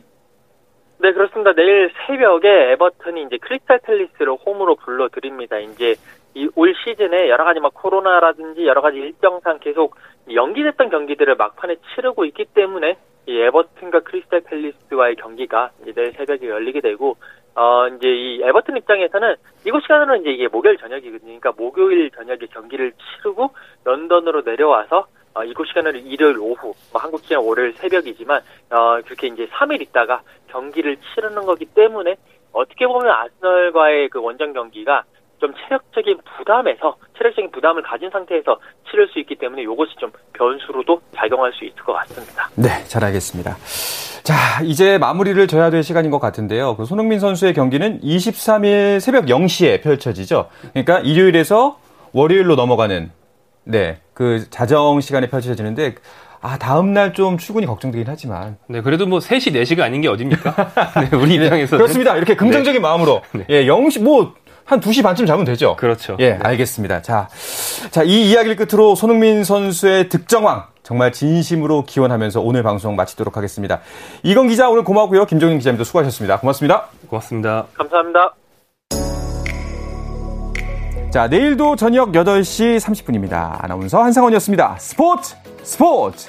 네, 0.99 1.12
그렇습니다. 1.12 1.53
내일 1.55 1.90
새벽에 2.07 2.73
에버턴이 2.73 3.23
이제 3.25 3.38
크리스탈 3.40 3.79
팰리스를 3.81 4.35
홈으로 4.45 4.77
불러드립니다. 4.77 5.59
이제 5.59 5.95
이 6.37 6.49
올 6.57 6.75
시즌에 6.85 7.29
여러 7.29 7.45
가지 7.45 7.61
막 7.61 7.73
코로나라든지 7.75 8.67
여러 8.67 8.81
가지 8.81 8.99
일정상 8.99 9.61
계속 9.61 9.95
연기됐던 10.33 10.90
경기들을 10.90 11.37
막판에 11.37 11.77
치르고 11.95 12.25
있기 12.25 12.47
때문에 12.55 12.97
이 13.27 13.38
에버튼과 13.38 14.01
크리스탈 14.01 14.40
팰리스와의 14.40 15.14
경기가 15.17 15.71
이제 15.83 15.93
내일 15.93 16.12
새벽에 16.12 16.49
열리게 16.49 16.81
되고 16.81 17.17
어 17.55 17.88
이제 17.88 18.09
이 18.09 18.43
에버튼 18.43 18.77
입장에서는 18.77 19.37
이곳 19.64 19.83
시간으로는 19.83 20.23
이제 20.23 20.31
이게 20.31 20.49
목요일 20.49 20.77
저녁이거든요. 20.79 21.38
그러니까 21.38 21.53
목요일 21.57 22.11
저녁에 22.11 22.47
경기를 22.53 22.93
치르고 22.93 23.51
런던으로 23.85 24.43
내려와서 24.43 25.07
어, 25.35 25.43
이곳 25.45 25.67
시간으로 25.67 25.99
일요일 25.99 26.38
오후, 26.38 26.75
뭐 26.93 27.03
한국 27.03 27.25
시간 27.25 27.45
월요일 27.45 27.75
새벽이지만 27.75 28.40
어, 28.71 29.01
그렇게 29.05 29.27
이제 29.27 29.47
3일 29.49 29.83
있다가 29.83 30.23
경기를 30.49 30.97
치르는 30.97 31.45
거기 31.45 31.64
때문에 31.64 32.17
어떻게 32.53 32.87
보면 32.87 33.11
아스널과의 33.11 34.11
그 34.11 34.21
원정 34.21 34.53
경기가 34.53 35.03
좀 35.40 35.53
체력적인 35.55 36.19
부담에서 36.37 36.97
체력적인 37.19 37.51
부담을 37.51 37.83
가진 37.83 38.09
상태에서 38.11 38.59
치를 38.88 39.09
수 39.09 39.19
있기 39.19 39.35
때문에 39.35 39.62
이것이 39.62 39.95
좀 39.99 40.12
변수로도 40.33 41.01
작용할 41.14 41.53
수 41.53 41.64
있을 41.64 41.77
것 41.83 41.93
같습니다. 41.95 42.49
네, 42.57 42.85
잘 42.85 43.05
알겠습니다. 43.05 43.57
자, 44.25 44.63
이제 44.63 44.97
마무리를 44.97 45.47
져야 45.47 45.69
될 45.69 45.83
시간인 45.83 46.11
것 46.11 46.19
같은데요. 46.19 46.77
그 46.77 46.87
손흥민 46.87 47.21
선수의 47.21 47.53
경기는 47.53 48.01
23일 48.01 48.99
새벽 48.99 49.27
0시에 49.27 49.83
펼쳐지죠. 49.83 50.49
그러니까 50.73 51.01
일요일에서 51.01 51.79
월요일로 52.13 52.57
넘어가는 52.57 53.11
네, 53.65 53.99
그 54.15 54.47
자정 54.49 55.03
시간에 55.03 55.29
펼쳐지는데 55.29 55.97
아, 56.41 56.57
다음날 56.59 57.13
좀 57.13 57.37
출근이 57.37 57.67
걱정되긴 57.67 58.07
하지만. 58.09 58.57
네, 58.67 58.81
그래도 58.81 59.07
뭐 59.07 59.19
3시, 59.19 59.55
4시가 59.63 59.81
아닌 59.81 60.01
게 60.01 60.09
어딥니까? 60.09 60.55
네, 61.11 61.17
우리 61.17 61.35
입장에서. 61.35 61.77
그렇습니다. 61.77 62.17
이렇게 62.17 62.35
긍정적인 62.35 62.81
마음으로. 62.81 63.23
예, 63.49 63.65
0시, 63.67 64.03
뭐, 64.03 64.35
한 64.65 64.81
2시 64.81 65.03
반쯤 65.03 65.25
자면 65.25 65.47
되죠? 65.47 65.77
그렇죠. 65.77 66.17
예, 66.21 66.39
알겠습니다. 66.43 67.01
자, 67.01 67.29
자, 67.91 68.03
이 68.03 68.31
이야기를 68.31 68.57
끝으로 68.57 68.95
손흥민 68.95 69.43
선수의 69.43 70.11
득정왕 70.11 70.74
정말 70.85 71.12
진심으로 71.12 71.85
기원하면서 71.85 72.40
오늘 72.40 72.62
방송 72.62 72.94
마치도록 72.94 73.37
하겠습니다. 73.37 73.81
이건 74.23 74.47
기자 74.47 74.68
오늘 74.68 74.85
고맙고요. 74.85 75.25
김종인 75.25 75.59
기자님도 75.59 75.83
수고하셨습니다. 75.83 76.38
고맙습니다. 76.38 76.88
고맙습니다. 77.09 77.66
감사합니다. 77.75 78.35
자, 81.11 81.27
내일도 81.29 81.75
저녁 81.77 82.12
8시 82.12 82.79
30분입니다. 82.79 83.57
아나운서 83.64 84.03
한상원이었습니다. 84.03 84.77
스포츠 84.79 85.37
스포츠 85.62 86.29